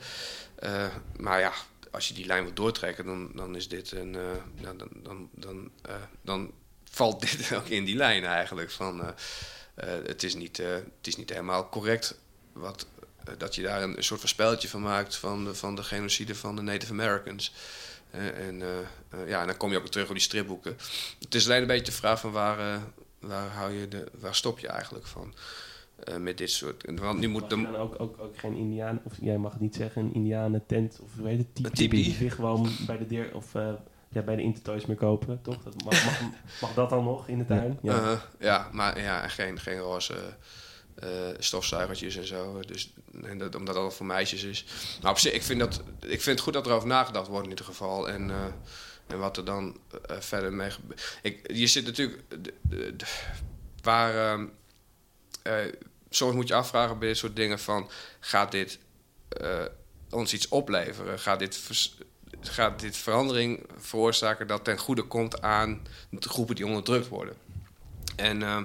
[0.56, 0.86] Eh,
[1.18, 1.52] maar ja,
[1.92, 4.16] als je die lijn wilt doortrekken, dan, dan is dit een.
[4.16, 4.22] eh,
[4.62, 6.52] nou, dan, dan, dan, eh, dan
[6.92, 8.72] valt dit ook in die lijn eigenlijk.
[8.72, 9.08] Van, eh,
[9.76, 12.20] eh, het, is niet, eh, het is niet helemaal correct
[12.54, 12.86] wat,
[13.38, 16.56] dat je daar een, soort van spelletje van maakt van de, van de genocide van
[16.56, 17.54] de Native Americans.
[18.12, 20.78] Eh, en, eh, eh, ja, en dan kom je ook weer terug op die stripboeken.
[21.20, 22.82] Het is alleen een beetje de vraag van waar, eh,
[23.20, 25.34] waar, hou je de, waar stop je eigenlijk van
[26.04, 27.00] eh, met dit soort...
[27.00, 29.62] Want nu moet je de, dan ook, ook, ook geen Indiaan, of jij mag het
[29.62, 32.04] niet zeggen, een Indianen tent of hoe heet het, tipi, tipi.
[32.04, 33.74] die zich gewoon bij de deur of eh,
[34.10, 35.64] ja, bij de Intertoys meer kopen, toch?
[35.64, 36.22] Dat mag, mag,
[36.62, 37.80] mag dat dan nog in de tuin?
[37.82, 37.96] Ja.
[37.96, 38.22] ja.
[38.40, 40.16] ja, maar ja, en geen, geen roze
[41.04, 42.60] eh, stofzuigertjes en zo.
[42.68, 42.94] Dus,
[43.24, 44.66] en dat, omdat dat voor meisjes is.
[45.02, 47.44] Maar op zich, ik vind, dat, ik vind het goed dat er over nagedacht wordt
[47.44, 48.10] in ieder geval.
[48.10, 48.46] En, eh,
[49.08, 51.18] en wat er dan eh, verder mee gebeurt.
[51.44, 52.22] Je zit natuurlijk...
[53.82, 54.32] waar...
[54.32, 54.46] ehm,
[55.42, 55.74] eh,
[56.10, 57.90] soms moet je afvragen bij dit soort dingen van...
[58.20, 58.80] gaat dit
[60.10, 61.20] ons iets opleveren?
[61.20, 61.60] Gaat dit,
[62.42, 67.36] gaat dit verandering veroorzaken dat ten goede komt aan de groepen die onderdrukt worden?
[68.16, 68.64] En, ehm,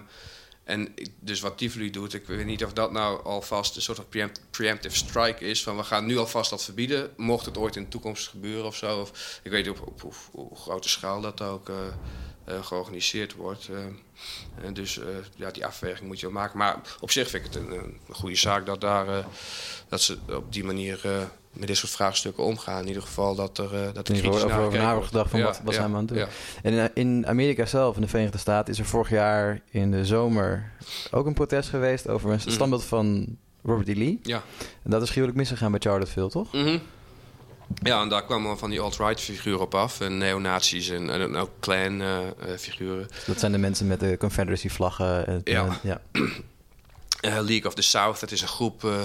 [0.69, 4.31] En dus wat Tivoli doet, ik weet niet of dat nou alvast een soort van
[4.51, 5.63] preemptive strike is.
[5.63, 8.77] Van we gaan nu alvast dat verbieden, mocht het ooit in de toekomst gebeuren of
[8.77, 9.01] zo.
[9.01, 11.77] Of, ik weet niet op, op, grote schaal dat ook uh,
[12.49, 13.69] uh, georganiseerd wordt.
[13.69, 15.01] Uh, dus
[15.37, 16.59] ja, die afweging moet je wel maken.
[16.59, 19.25] Maar op zich vind ik het een, een goede zaak dat, daar,
[19.89, 22.81] dat ze op die manier met dit soort vraagstukken omgaan.
[22.81, 25.61] In ieder geval dat er uh, dat er kritisch over, over na gedacht van wat,
[25.65, 26.27] wat zijn we aan het doen.
[26.63, 30.05] En in, in Amerika zelf, in de Verenigde Staten, is er vorig jaar in de
[30.05, 30.73] zomer
[31.11, 32.51] ook een protest geweest over een mhm.
[32.51, 33.95] standbeeld van Robert E.
[33.95, 34.19] Lee.
[34.23, 34.43] Ja.
[34.83, 36.53] En dat is gruwelijk misgegaan bij Charlottesville, toch?
[36.53, 36.81] Mm
[37.83, 40.01] Ja, en daar kwamen van die alt-right figuren op af.
[40.01, 43.09] En neonazies en, en ook Klan-figuren.
[43.11, 45.41] Uh, dat zijn de mensen met de Confederacy-vlaggen.
[45.45, 45.79] ja.
[45.83, 46.01] ja.
[46.13, 49.01] Uh, League of the South, dat is een groep uh,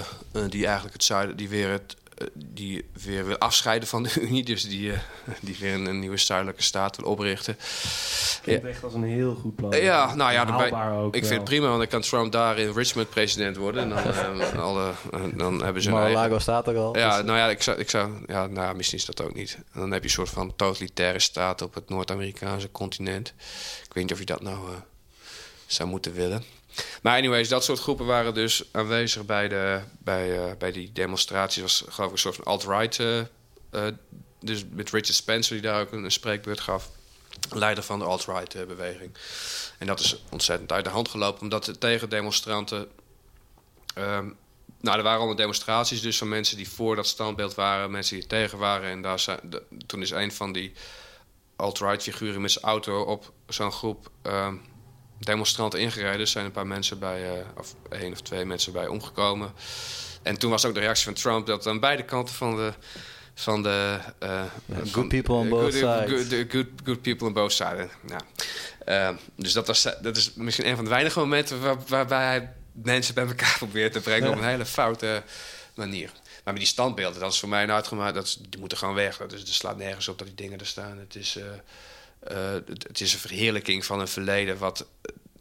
[0.49, 2.02] die eigenlijk het zuiden, die weer het eh,
[2.33, 4.43] die weer wil afscheiden van de Unie.
[4.43, 4.97] Dus die, uh,
[5.41, 7.57] die weer een, een, nieuwe zuidelijke staat wil oprichten.
[8.41, 8.69] Klinkt ja.
[8.69, 9.71] echt als een heel goed plan.
[9.71, 12.73] Ja, nou ja, daarbij, ook, ik vind het prima, want dan kan Trump daar in
[12.73, 13.83] Richmond president worden.
[13.83, 14.91] En dan, uh, alle,
[15.33, 16.97] dan hebben ze Maar Lago staat er al.
[16.97, 19.57] Ja, dus- nou ja, ik zou, ik zou, ja, nou, misschien is dat ook niet.
[19.73, 23.33] En dan heb je een soort van totalitaire staat op het Noord-Amerikaanse continent.
[23.85, 24.57] Ik weet niet of je dat nou
[25.65, 26.43] zou moeten willen.
[27.01, 31.61] Maar anyways, dat soort groepen waren dus aanwezig bij, de, bij, uh, bij die demonstraties.
[31.61, 32.99] was geloof ik een soort van alt-right.
[32.99, 33.23] Uh,
[34.39, 36.89] dus met Richard Spencer, die daar ook een, spreekbeurt gaf.
[37.49, 39.11] Leider van de alt-right beweging.
[39.77, 42.89] En dat is ontzettend uit de hand gelopen, omdat de tegendemonstranten.
[43.97, 44.37] Um,
[44.81, 48.27] nou, er waren allemaal demonstraties dus van mensen die voor dat standbeeld waren, mensen die
[48.27, 48.89] tegen waren.
[48.89, 49.39] En daar
[49.85, 50.73] toen is een van die
[51.55, 54.09] alt-right figuren met zijn auto op zo'n groep.
[54.23, 54.61] Um,
[55.19, 56.19] demonstranten ingereden.
[56.19, 59.53] Er zijn een paar mensen bij, uh, of één of twee mensen bij omgekomen.
[60.21, 62.73] En toen was ook de reactie van Trump dat aan beide kanten van de.
[63.35, 64.43] Van de uh,
[64.91, 66.27] good people on both sides.
[66.29, 67.87] Good, good, good, people on both sides.
[68.85, 72.53] Uh, dus dat, was, dat is misschien een van de weinige momenten waar, waarbij hij
[72.71, 75.23] mensen bij elkaar probeert te brengen op een hele foute
[75.73, 76.11] manier.
[76.43, 78.15] Maar met die standbeelden, dat is voor mij een uitgemaakt.
[78.15, 79.17] Dat is, die moeten gewoon weg.
[79.17, 80.97] Dus er slaat nergens op dat die dingen er staan.
[80.97, 81.43] Het is, uh,
[82.23, 84.87] het, het, is een verheerlijking van een verleden wat,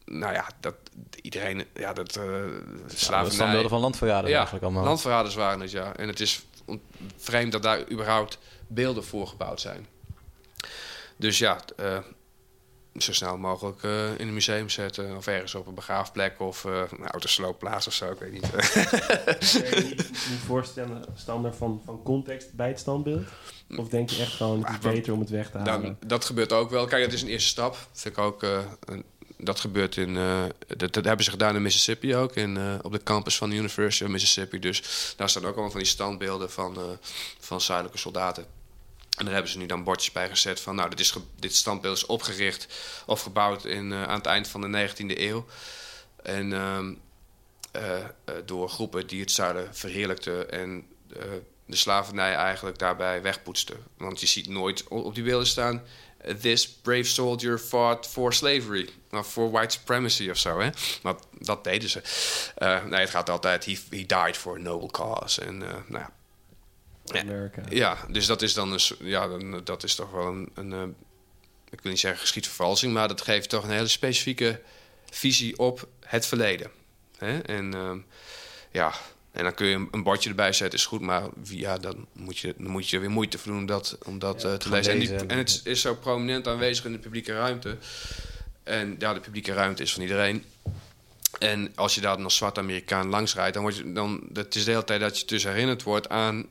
[0.05, 0.74] nou ja, dat
[1.22, 2.24] iedereen, ja, dat uh,
[2.87, 3.62] slavernij...
[3.62, 4.85] Ja, van landverraders ja, eigenlijk allemaal.
[4.85, 5.97] landverraders waren het, ja.
[5.97, 6.43] En het is
[7.16, 9.87] vreemd dat daar überhaupt beelden voor gebouwd zijn.
[11.16, 11.99] Dus ja, uh,
[12.97, 15.16] zo snel mogelijk uh, in een museum zetten.
[15.16, 18.11] Of ergens op een begraafplek of uh, een autosloopplaats of zo.
[18.11, 18.51] Ik weet niet.
[18.51, 19.95] Kun je
[20.30, 23.26] niet voorstellen, standaard van, van context bij het standbeeld?
[23.76, 25.82] Of denk je echt gewoon, het is beter om het weg te halen?
[25.82, 26.86] Dan, dat gebeurt ook wel.
[26.86, 27.76] Kijk, dat is een eerste stap.
[27.93, 28.43] Vind ik ook...
[28.43, 29.05] Uh, een,
[29.36, 30.14] dat gebeurt in...
[30.14, 32.36] Uh, dat, dat, hebben ze gedaan in Mississippi ook.
[32.36, 34.59] In, uh, op de campus van de University of Mississippi.
[34.59, 36.76] Dus daar staan ook allemaal van die standbeelden van,
[37.38, 38.47] van zuidelijke soldaten.
[39.18, 40.74] En daar hebben ze nu dan bordjes bij gezet van...
[40.74, 42.66] nou, dit, is dit standbeeld is opgericht
[43.06, 45.46] of gebouwd in, aan het eind van de 19e eeuw.
[46.22, 46.78] En uh,
[47.76, 48.04] uh,
[48.44, 50.50] door groepen die het zuiden verheerlijkten...
[50.50, 50.86] en
[51.66, 53.76] de slavernij eigenlijk daarbij wegpoetste.
[53.96, 55.82] Want je ziet nooit op die beelden staan...
[56.40, 58.88] This brave soldier fought for slavery.
[59.10, 60.60] Of for white supremacy of zo.
[60.60, 60.70] Hè?
[61.02, 62.02] Maar dat deden ze.
[62.88, 63.64] Nee, het gaat altijd...
[63.64, 65.40] He, he died for a noble cause.
[65.40, 66.12] En nou ja.
[67.68, 70.82] Ja, dus dat is dan een, ja, dan, dat is toch wel een, een uh,
[71.70, 74.60] ik wil niet zeggen geschiedvervalsing, maar dat geeft toch een hele specifieke
[75.10, 76.70] visie op het verleden.
[77.18, 77.38] Hè?
[77.38, 77.92] En uh,
[78.70, 78.92] ja,
[79.32, 81.00] en dan kun je een bordje erbij zetten, is goed.
[81.00, 84.18] Maar ja, dan moet je, dan moet je weer moeite voor doen om dat, om
[84.18, 84.92] dat ja, uh, te lezen.
[84.92, 87.76] En, die, en, het is zo prominent aanwezig in de publieke ruimte.
[88.62, 90.44] En ja, de publieke ruimte is van iedereen.
[91.38, 94.28] En als je daar dan als zwart Amerikaan langs rijdt, dan word je dan.
[94.32, 96.46] Het is de hele tijd dat je dus herinnerd wordt aan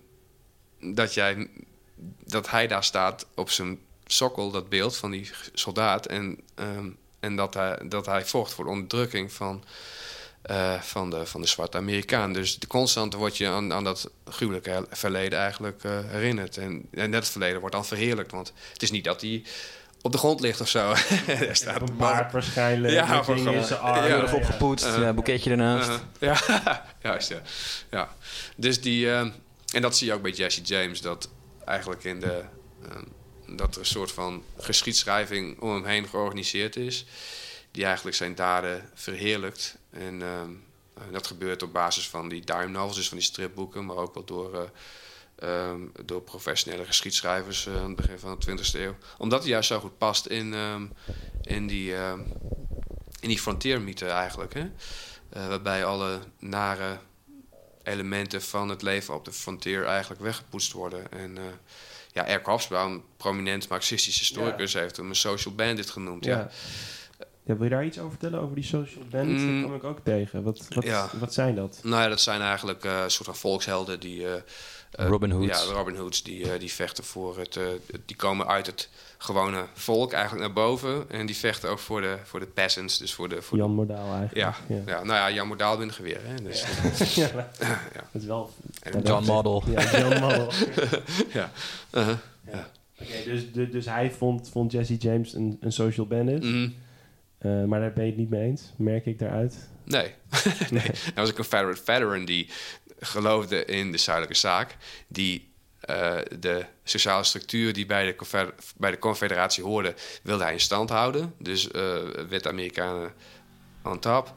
[0.82, 1.48] dat jij
[2.26, 6.06] dat hij daar staat op zijn sokkel, dat beeld van die soldaat.
[6.06, 9.64] En, um, en dat, hij, dat hij vocht voor de onderdrukking van
[10.52, 12.34] uh, van, de, van de zwarte Amerikaan.
[12.34, 16.58] Dus de constante wordt je aan, aan dat gruwelijke verleden eigenlijk uh, herinnerd.
[16.58, 18.32] En, en dat verleden wordt dan verheerlijkt.
[18.32, 19.44] Want het is niet dat hij
[20.02, 20.94] op de grond ligt of zo.
[21.28, 22.94] er staat een baard waarschijnlijk.
[22.94, 24.06] Ja, in zijn arm.
[24.06, 25.90] Ja, ja, opgepoetst, uh, ja, boeketje ernaast.
[25.90, 27.42] Uh, ja, juist ja.
[27.92, 28.10] ja.
[28.56, 29.10] Dus die...
[29.72, 31.02] en dat zie je ook bij Jesse James.
[31.02, 31.30] Dat
[31.66, 32.44] eigenlijk in de...
[33.48, 37.06] dat er een soort van geschiedschrijving om hem heen georganiseerd is
[37.72, 39.78] die eigenlijk zijn daden verheerlijkt.
[39.90, 40.42] En uh,
[41.12, 44.26] dat gebeurt op basis van die dime novels, dus van die stripboeken, maar ook wel
[44.26, 44.70] door,
[45.44, 48.96] uh, um, door professionele geschiedschrijvers uh, aan het begin van de 20e eeuw.
[49.18, 50.94] Omdat het juist zo goed past in, um,
[51.42, 51.94] in die,
[53.20, 54.54] in die frontiermythe eigenlijk.
[54.54, 54.70] Hè?
[55.30, 57.00] waarbij alle nare
[57.92, 61.12] elementen van het leven op de frontier eigenlijk weggepoetst worden.
[61.12, 61.38] En
[62.14, 66.26] ja, Erk Hofsbouw, een prominent marxistisch historicus, heeft hem een social bandit genoemd.
[66.26, 66.38] ja.
[66.38, 66.50] Ja,
[67.44, 69.42] Ja, wil je daar iets over vertellen, over die social bandits?
[69.42, 69.62] Mm.
[69.62, 70.44] Dat kom ik ook tegen.
[70.44, 71.80] Wat, wat, wat zijn dat?
[71.84, 74.26] Nou ja, dat zijn eigenlijk eh, een soort van volkshelden die...
[74.92, 75.62] eh, Robin Hoods.
[75.62, 77.56] Ja, de Robin Hoods, die, eh, die vechten voor het...
[77.56, 77.64] eh,
[78.06, 81.10] die komen uit het gewone volk eigenlijk naar boven.
[81.10, 83.42] En die vechten ook voor de, voor de peasants, dus voor de...
[83.42, 84.36] Voor Jan Modaal eigenlijk.
[84.36, 84.82] ja, ja.
[84.86, 85.04] ja.
[85.04, 86.20] nou ja, Jan Modaal met een geweer.
[86.24, 86.44] Hè?
[86.44, 86.66] Dus,
[87.16, 87.28] Ja,
[87.60, 88.04] ja.
[88.12, 88.54] dat is wel...
[88.82, 89.64] En ja, John Model.
[89.68, 90.52] Ja, John Model.
[91.40, 91.52] ja.
[91.92, 92.18] Uh-huh.
[93.02, 96.44] Oké, dus, dus, dus hij vond, vond Jesse James een, een social bandit.
[96.44, 96.70] Mhm.
[97.38, 99.70] Eh, maar daar ben je het niet mee eens, merk ik daaruit.
[99.84, 100.14] Nee.
[100.70, 100.86] nee.
[100.86, 102.50] Dat was een Confederate veteran die
[103.06, 104.78] geloofde in de zuidelijke zaak.
[105.08, 109.94] Die eh, de sociale structuur die bij de, bij de confederatie hoorde,
[110.24, 111.36] wilde hij in stand houden.
[111.38, 111.98] Dus eh
[112.30, 113.14] werd Amerikanen
[113.84, 114.34] on top.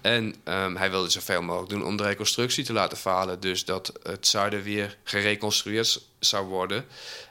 [0.00, 3.40] En ehm, hij wilde zoveel mogelijk doen om de reconstructie te laten falen.
[3.40, 6.84] Dus dat het zuiden weer gereconstrueerd zou worden.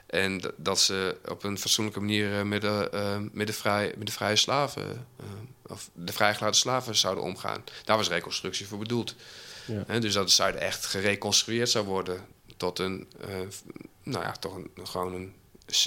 [0.06, 4.36] En dat ze op een fatsoenlijke manier eh, met, de, de, vrij, met de vrije
[4.36, 5.06] slaven,
[5.66, 7.64] of de vrijgelaten slaven zouden omgaan.
[7.84, 9.14] Daar was reconstructie voor bedoeld.
[9.66, 9.82] Ja.
[9.86, 12.20] Hè, dus dat het zuiden echt gereconstrueerd zou worden
[12.56, 13.28] tot een, eh,
[14.02, 15.32] nou ja, toch een, gewoon een,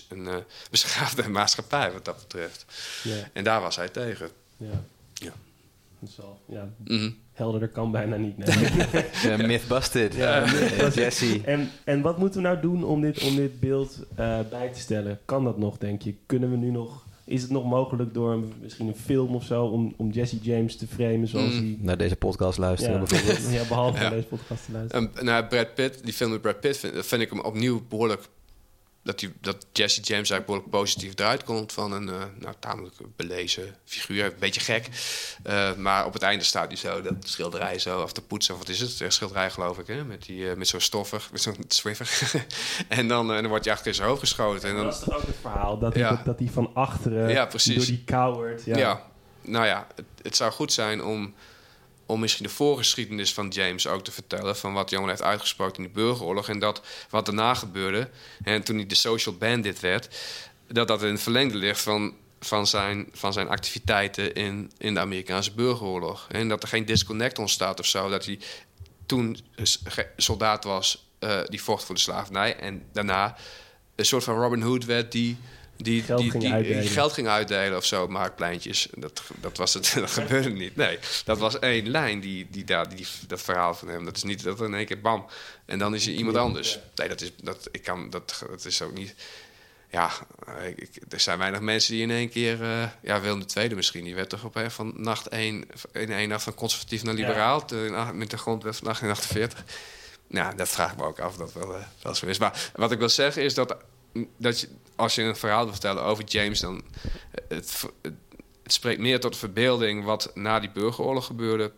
[0.10, 0.36] een eh,
[0.72, 2.66] beschaafde maatschappij wat dat betreft.
[3.04, 4.30] Ja, En daar was hij tegen.
[4.58, 4.84] ja.
[5.14, 5.32] Ja.
[6.00, 7.12] Dat is wel, ja, Mhm.
[7.34, 8.38] helderder kan bijna niet.
[8.92, 9.06] Nee.
[9.24, 10.14] Ja, myth busted.
[10.14, 11.42] Ja, Eh, Jesse.
[11.46, 14.80] en, en wat moeten we nou doen om dit, om dit beeld eh, bij te
[14.80, 15.20] stellen?
[15.26, 16.14] Kan dat nog, denk je?
[16.26, 17.06] Kunnen we nu nog...
[17.30, 19.66] Is het nog mogelijk door een, misschien een film of zo...
[19.66, 21.58] om, om Jesse James te framen zoals Mm.
[21.66, 21.78] hij...
[21.82, 23.52] Naar deze podcast luisteren Ja, bijvoorbeeld.
[23.62, 24.02] ja, behalve Ja.
[24.02, 25.12] naar deze podcast te luisteren.
[25.16, 27.82] En, nou, Brad Pitt, die film met Brad Pitt, vind, dat vind ik hem opnieuw
[27.90, 28.22] behoorlijk...
[29.04, 32.96] Dat, die, dat Jesse James eigenlijk behoorlijk positief eruit komt van een eh, nou, tamelijk
[33.16, 34.26] belezen figuur.
[34.26, 34.90] Een beetje gek.
[35.44, 38.60] Eh, maar op het einde staat hij zo, dat schilderij zo, of te poetsen, of
[38.60, 39.00] wat is het?
[39.00, 40.04] Een schilderij geloof ik, hè?
[40.04, 42.32] Met, die, eh, met zo'n stoffig, met zo'n swiffer.
[42.88, 44.70] en dan, dan wordt hij achter zijn hoofd geschoten.
[44.70, 45.78] En dan, dat is toch ook het verhaal?
[45.80, 46.10] Dat hij, Ja.
[46.10, 47.76] dat, dat hij van achteren Ja, precies.
[47.76, 48.66] door die coward...
[48.66, 49.04] Ja, Ja.
[49.42, 51.34] nou ja, het, het zou goed zijn om,
[52.10, 54.58] om misschien de voorgeschiedenis van James ook te vertellen.
[54.58, 56.50] Van wat jongen heeft uitgesproken in de burgeroorlog.
[56.50, 58.10] En dat wat daarna gebeurde.
[58.44, 60.18] En toen hij de social bandit werd.
[60.68, 65.52] Dat dat in verlengde ligt van, van, zijn, van zijn activiteiten in, in de Amerikaanse
[65.52, 66.28] burgeroorlog.
[66.32, 68.10] En dat er geen disconnect ontstaat of zo.
[68.10, 68.40] Dat hij
[69.06, 69.40] toen
[70.18, 72.56] soldaat was eh, die vocht voor de slavernij.
[72.56, 73.38] En daarna
[73.96, 75.38] een soort van Robin Hood werd die...
[75.82, 76.84] Die, Geld die, ging die, uitdelen.
[76.84, 78.88] geld ging uitdelen of zo, marktpleintjes.
[78.94, 80.76] Dat, dat, was het, dat gebeurde niet.
[80.76, 84.06] Nee, dat was één lijn, die, die, daar, die, dat verhaal van hem.
[84.06, 85.26] Dat is niet dat er in één keer bam,
[85.66, 86.80] en dan is er iemand anders.
[86.96, 89.16] Nee, dat is, dat, ik kan, dat, dat is ook niet...
[89.92, 90.12] Ja,
[90.76, 92.64] ik, er zijn weinig mensen die in één keer...
[92.64, 95.66] eh, ja, Willem II misschien, die werd toch op een van nacht één...
[95.92, 97.66] in één nacht van conservatief naar liberaal...
[98.14, 99.64] met de grondwet van 1848.
[100.28, 102.38] Nou, dat vraag ik me ook af dat wel, eh, wel zo is.
[102.38, 103.76] Maar wat ik wil zeggen is dat,
[104.38, 106.60] dat als je een verhaal wil vertellen over James...
[106.60, 106.84] dan
[107.32, 108.14] eh, het, het,
[108.64, 111.72] het spreekt meer tot de verbeelding wat na die burgeroorlog gebeurde.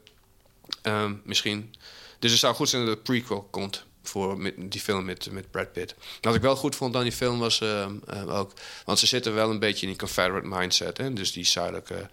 [0.82, 1.76] Ehm, misschien.
[2.20, 5.72] Dus het zou goed zijn dat een prequel komt voor die film met, met Brad
[5.74, 5.96] Pitt.
[6.22, 8.52] Wat ik wel goed vond aan die film was ehm, ehm, ook...
[8.86, 10.98] Want ze zitten wel een beetje in die Confederate mindset.
[10.98, 11.14] Hè?
[11.14, 12.10] Dus die zuidelijke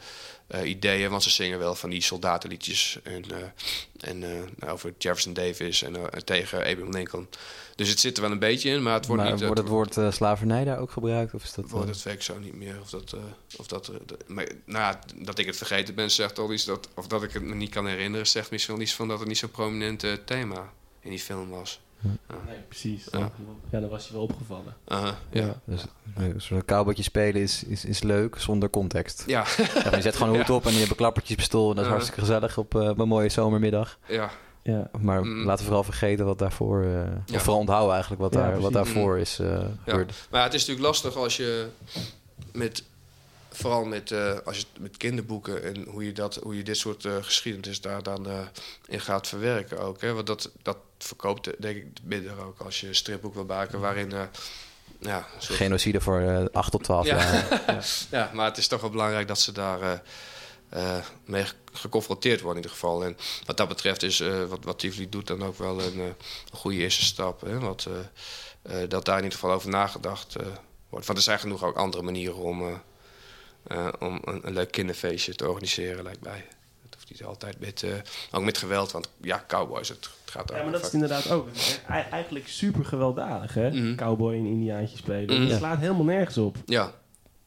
[0.48, 1.10] eh, ideeën.
[1.10, 2.98] Want ze zingen wel van die soldatenliedjes.
[3.02, 7.28] En, eh, en eh, nou, over Jefferson Davis en tegen Abraham Lincoln.
[7.76, 8.82] Dus het zit er wel een beetje in.
[8.82, 9.42] Maar het wordt maar niet...
[9.42, 11.34] wordt het woord slavernij daar ook gebruikt?
[11.34, 12.80] Of is dat, Wordt weet ik zo niet meer.
[12.80, 13.16] Of dat,
[13.56, 13.92] of dat,
[14.26, 16.64] maar, nou ja, dat ik het vergeten ben, zegt al iets.
[16.64, 19.18] Dat, of dat ik het me niet kan herinneren, zegt misschien wel iets van dat
[19.18, 21.80] het niet zo'n prominent thema in die film was.
[22.00, 23.04] Nee, precies.
[23.10, 23.18] Ja.
[23.18, 23.30] Dan,
[23.70, 24.76] ja, dan was je wel opgevallen.
[24.84, 25.44] Aha, ja.
[25.44, 25.60] Ja.
[25.64, 25.84] Dus
[26.16, 29.24] eh, zo'n cowboytje spelen is, is, is leuk zonder context.
[29.26, 29.44] Ja,
[29.84, 30.54] Ja, je zet gewoon een hoed Ja.
[30.54, 31.70] op en je hebt een klappertjespistool.
[31.70, 33.98] En dat is hartstikke gezellig op, eh, op een mooie zomermiddag.
[34.06, 34.30] ja,
[34.62, 34.90] Ja.
[35.00, 35.44] Maar Mm.
[35.44, 36.82] laten we vooral vergeten wat daarvoor...
[36.82, 36.90] eh,
[37.26, 37.34] Ja.
[37.34, 40.12] Of vooral onthouden eigenlijk wat, Ja, daar, wat daarvoor is eh gebeurd.
[40.30, 41.68] Maar het is natuurlijk lastig als je
[42.52, 42.82] met,
[43.50, 47.04] vooral met, eh, als je met kinderboeken en hoe je, dat, hoe je dit soort
[47.04, 48.38] eh, geschiedenis daar dan eh,
[48.86, 50.00] in gaat verwerken ook.
[50.00, 50.12] Hè?
[50.12, 54.12] Want dat, dat verkoopt denk ik minder ook als je een stripboek wil maken waarin...
[54.12, 54.22] eh,
[55.00, 57.16] ja, soort Genocide voor eh 8 tot 12 Ja.
[57.16, 57.62] jaar.
[58.10, 60.02] Ja, maar het is toch wel belangrijk dat ze daar
[60.68, 63.04] eh, mee ge- geconfronteerd worden in ieder geval.
[63.04, 64.18] En wat dat betreft is
[64.48, 66.14] wat, wat Tivoli doet dan ook wel een, een
[66.52, 67.40] goede eerste stap.
[67.40, 67.58] Hè?
[67.58, 67.86] Want,
[68.88, 70.36] dat daar in ieder geval over nagedacht
[70.88, 71.06] wordt.
[71.06, 72.62] Want er zijn genoeg ook andere manieren om,
[73.98, 76.46] om een, een leuk kinderfeestje te organiseren, lijkt mij.
[76.82, 77.90] Het hoeft niet altijd met, eh,
[78.32, 81.30] ook met geweld, want ja, cowboys, het, het gaat Ja, ook maar dat is inderdaad
[81.30, 81.48] ook.
[82.10, 83.70] Eigenlijk super gewelddadig, hè?
[83.70, 83.94] Mhm.
[83.94, 85.48] Cowboy en Indiaantje spelen.
[85.48, 86.56] Dat slaat helemaal nergens op.
[86.66, 86.92] Ja,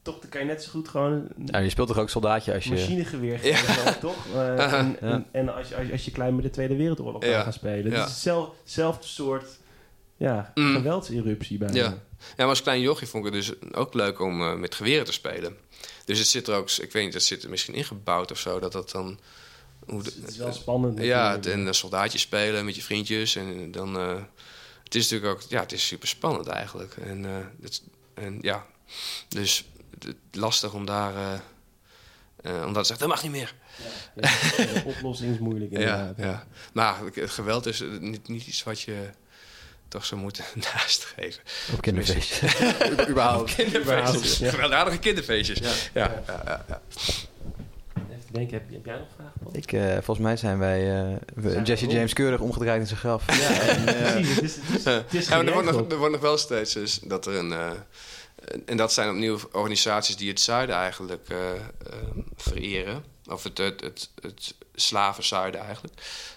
[0.01, 2.63] Toch dan kan je net zo goed gewoon Ja, je speelt toch ook soldaatje als
[2.63, 2.69] je...
[2.69, 3.93] machinegeweer Ja.
[3.93, 4.15] toch?
[4.35, 7.25] Eh, en, en, en als, je, als, je, als je klein met de Tweede Wereldoorlog
[7.25, 7.31] Ja.
[7.33, 7.91] kan gaan spelen.
[7.91, 7.99] Ja.
[7.99, 8.25] Het is
[8.63, 9.45] hetzelfde, soort
[10.17, 10.71] ja, Mhm.
[10.75, 11.75] geweldseruptie bijna.
[11.75, 11.97] Ja.
[12.27, 15.05] Ja, maar als klein jochie vond ik het dus ook leuk om eh, met geweren
[15.05, 15.57] te spelen.
[16.05, 18.59] Dus het zit er ook, ik weet niet, het zit er misschien ingebouwd of zo,
[18.59, 19.19] dat dat dan...
[19.87, 20.99] Hoe de- Het is wel spannend.
[21.03, 23.35] ja, het- en een soldaatje spelen met je vriendjes.
[23.35, 23.97] En dan.
[23.97, 24.19] eh,
[24.83, 25.49] het is natuurlijk ook.
[25.49, 26.95] Ja, het is super spannend eigenlijk.
[26.97, 27.81] En, eh, het,
[28.13, 28.65] en ja,
[29.29, 29.65] dus
[29.99, 31.15] het, lastig om daar.
[31.15, 31.39] eh
[32.41, 33.55] eh, omdat ze zegt, dat mag niet meer.
[34.15, 36.15] Ja, de oplossing is moeilijk Ja, inderdaad.
[36.17, 36.47] ja.
[36.73, 39.09] Maar geweld is eh, niet, niet iets wat je
[39.91, 41.41] toch zou moeten nastreven.
[41.73, 42.51] Op kinderfeestjes.
[43.09, 43.55] Überhaupt.
[43.55, 44.37] Kinderfeestjes.
[44.37, 44.49] Ja.
[44.49, 45.57] Gewelddadige kinderfeestjes.
[45.59, 45.71] Ja.
[45.93, 46.81] Ja, ja, ja.
[47.95, 49.33] Even denken, heb, heb jij nog vragen?
[49.43, 49.55] Paul?
[49.55, 51.87] Ik, eh, volgens mij zijn wij eh, we- Zijn Jesse?
[51.87, 53.39] James keurig omgedraaid in zijn graf.
[53.39, 55.97] Ja, en, eh, Precies, het is, het is, het is Ja, er, wordt nog, er
[55.97, 57.53] wordt nog wel steeds dus dat er een.
[58.45, 61.59] Eh, en dat zijn opnieuw organisaties die het zuiden eigenlijk eh, eh,
[62.35, 63.03] vereren.
[63.25, 65.93] Of het, het, het, het slavenzuiden eigenlijk.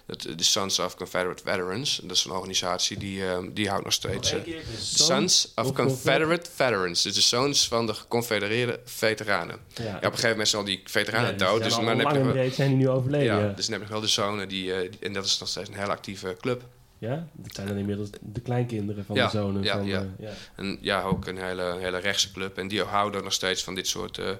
[0.07, 2.00] Dat, de Sons of Confederate Veterans.
[2.02, 4.32] Dat is een organisatie die, eh, die houdt nog steeds.
[4.32, 7.02] Eh, de Sons of Confederate Veterans.
[7.02, 9.59] Dus de zoons van de geconfedereerde veteranen.
[9.74, 11.62] Ja, Ja, op een gegeven moment zijn al die veteranen Ja, dood.
[11.62, 13.26] Dus, dan heb je zijn die nu overleden.
[13.26, 14.48] ja, Ja, dus dan heb je wel de zonen.
[14.48, 16.62] Die, eh, die- en dat is nog steeds een heel actieve club.
[17.05, 17.28] Ja?
[17.32, 19.62] dat zijn dan inmiddels de kleinkinderen van Ja, de zonen.
[19.62, 20.00] ja, van, ja.
[20.00, 20.32] eh, ja.
[20.57, 22.59] En ja, ook een hele, hele rechtse club.
[22.59, 24.30] En die houden nog steeds van dit soort eh,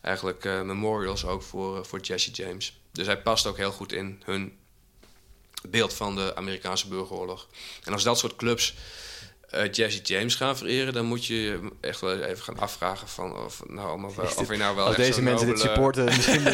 [0.00, 2.80] eigenlijk eh, memorials ook voor, voor Jesse James.
[2.92, 4.52] Dus hij past ook heel goed in hun
[5.68, 7.48] beeld van de Amerikaanse burgeroorlog.
[7.84, 8.74] En als dat soort clubs
[9.54, 13.36] eh, Jesse James gaan vereren, dan moet je je echt wel even gaan afvragen van
[13.44, 16.44] of, nou, allemaal wel, of je nou wel als echt deze mensen dit supporten, misschien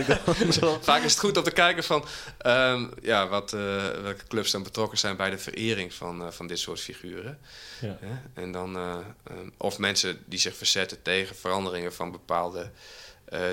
[0.61, 0.83] dan.
[0.83, 2.05] Vaak is het goed om te kijken van
[2.39, 3.61] ehm, ja, wat, eh,
[4.03, 7.39] welke clubs dan betrokken zijn bij de verering van, eh, van dit soort figuren.
[7.81, 7.99] Ja.
[8.01, 8.43] Hè?
[8.43, 12.71] En dan, eh, ehm, of mensen die zich verzetten tegen veranderingen van bepaalde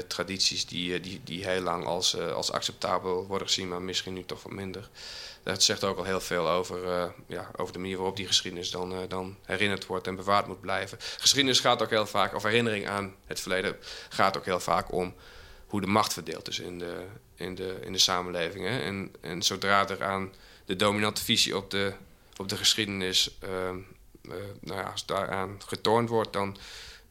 [0.07, 4.13] tradities die, eh, die, die heel lang als, eh, als acceptabel worden gezien, maar misschien
[4.13, 4.89] nu toch wat minder.
[5.47, 8.71] Dat zegt ook al heel veel over, eh, ja, over de manier waarop die geschiedenis
[8.71, 10.97] dan, eh, dan herinnerd wordt en bewaard moet blijven.
[11.17, 13.77] Geschiedenis gaat ook heel vaak, of herinnering aan het verleden,
[14.09, 15.15] gaat ook heel vaak om
[15.65, 17.05] hoe de macht verdeeld is in de,
[17.35, 18.65] in de, in de samenleving.
[18.65, 18.79] Hè?
[18.79, 20.33] En, en zodra er aan
[20.65, 21.93] de dominante visie op de,
[22.37, 23.49] op de geschiedenis, eh,
[24.59, 26.57] nou ja, daaraan getornd wordt, dan,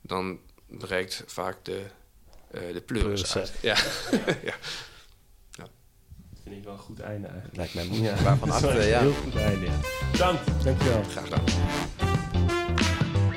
[0.00, 2.05] dan breekt vaak de, eh
[2.72, 3.52] de pleuris Pleuris uit.
[3.70, 3.76] Ja.
[4.44, 4.54] ja.
[5.56, 5.68] Dat
[6.42, 7.56] vind ik wel een goed einde eigenlijk.
[7.56, 8.02] Lijkt mij mooi.
[8.02, 9.00] Ja, Waarvan wel acte, een ja.
[9.00, 9.72] heel goed einde, ja.
[10.12, 11.02] Bedankt, dankjewel.
[11.02, 11.44] Graag gedaan.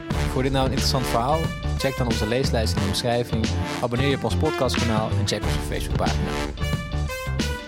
[0.09, 1.39] Vond je dit nou een interessant verhaal?
[1.77, 3.45] Check dan onze leeslijst in de omschrijving.
[3.81, 6.29] Abonneer je op ons podcastkanaal en check onze Facebookpagina.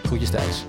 [0.04, 0.66] Groetjes thuis.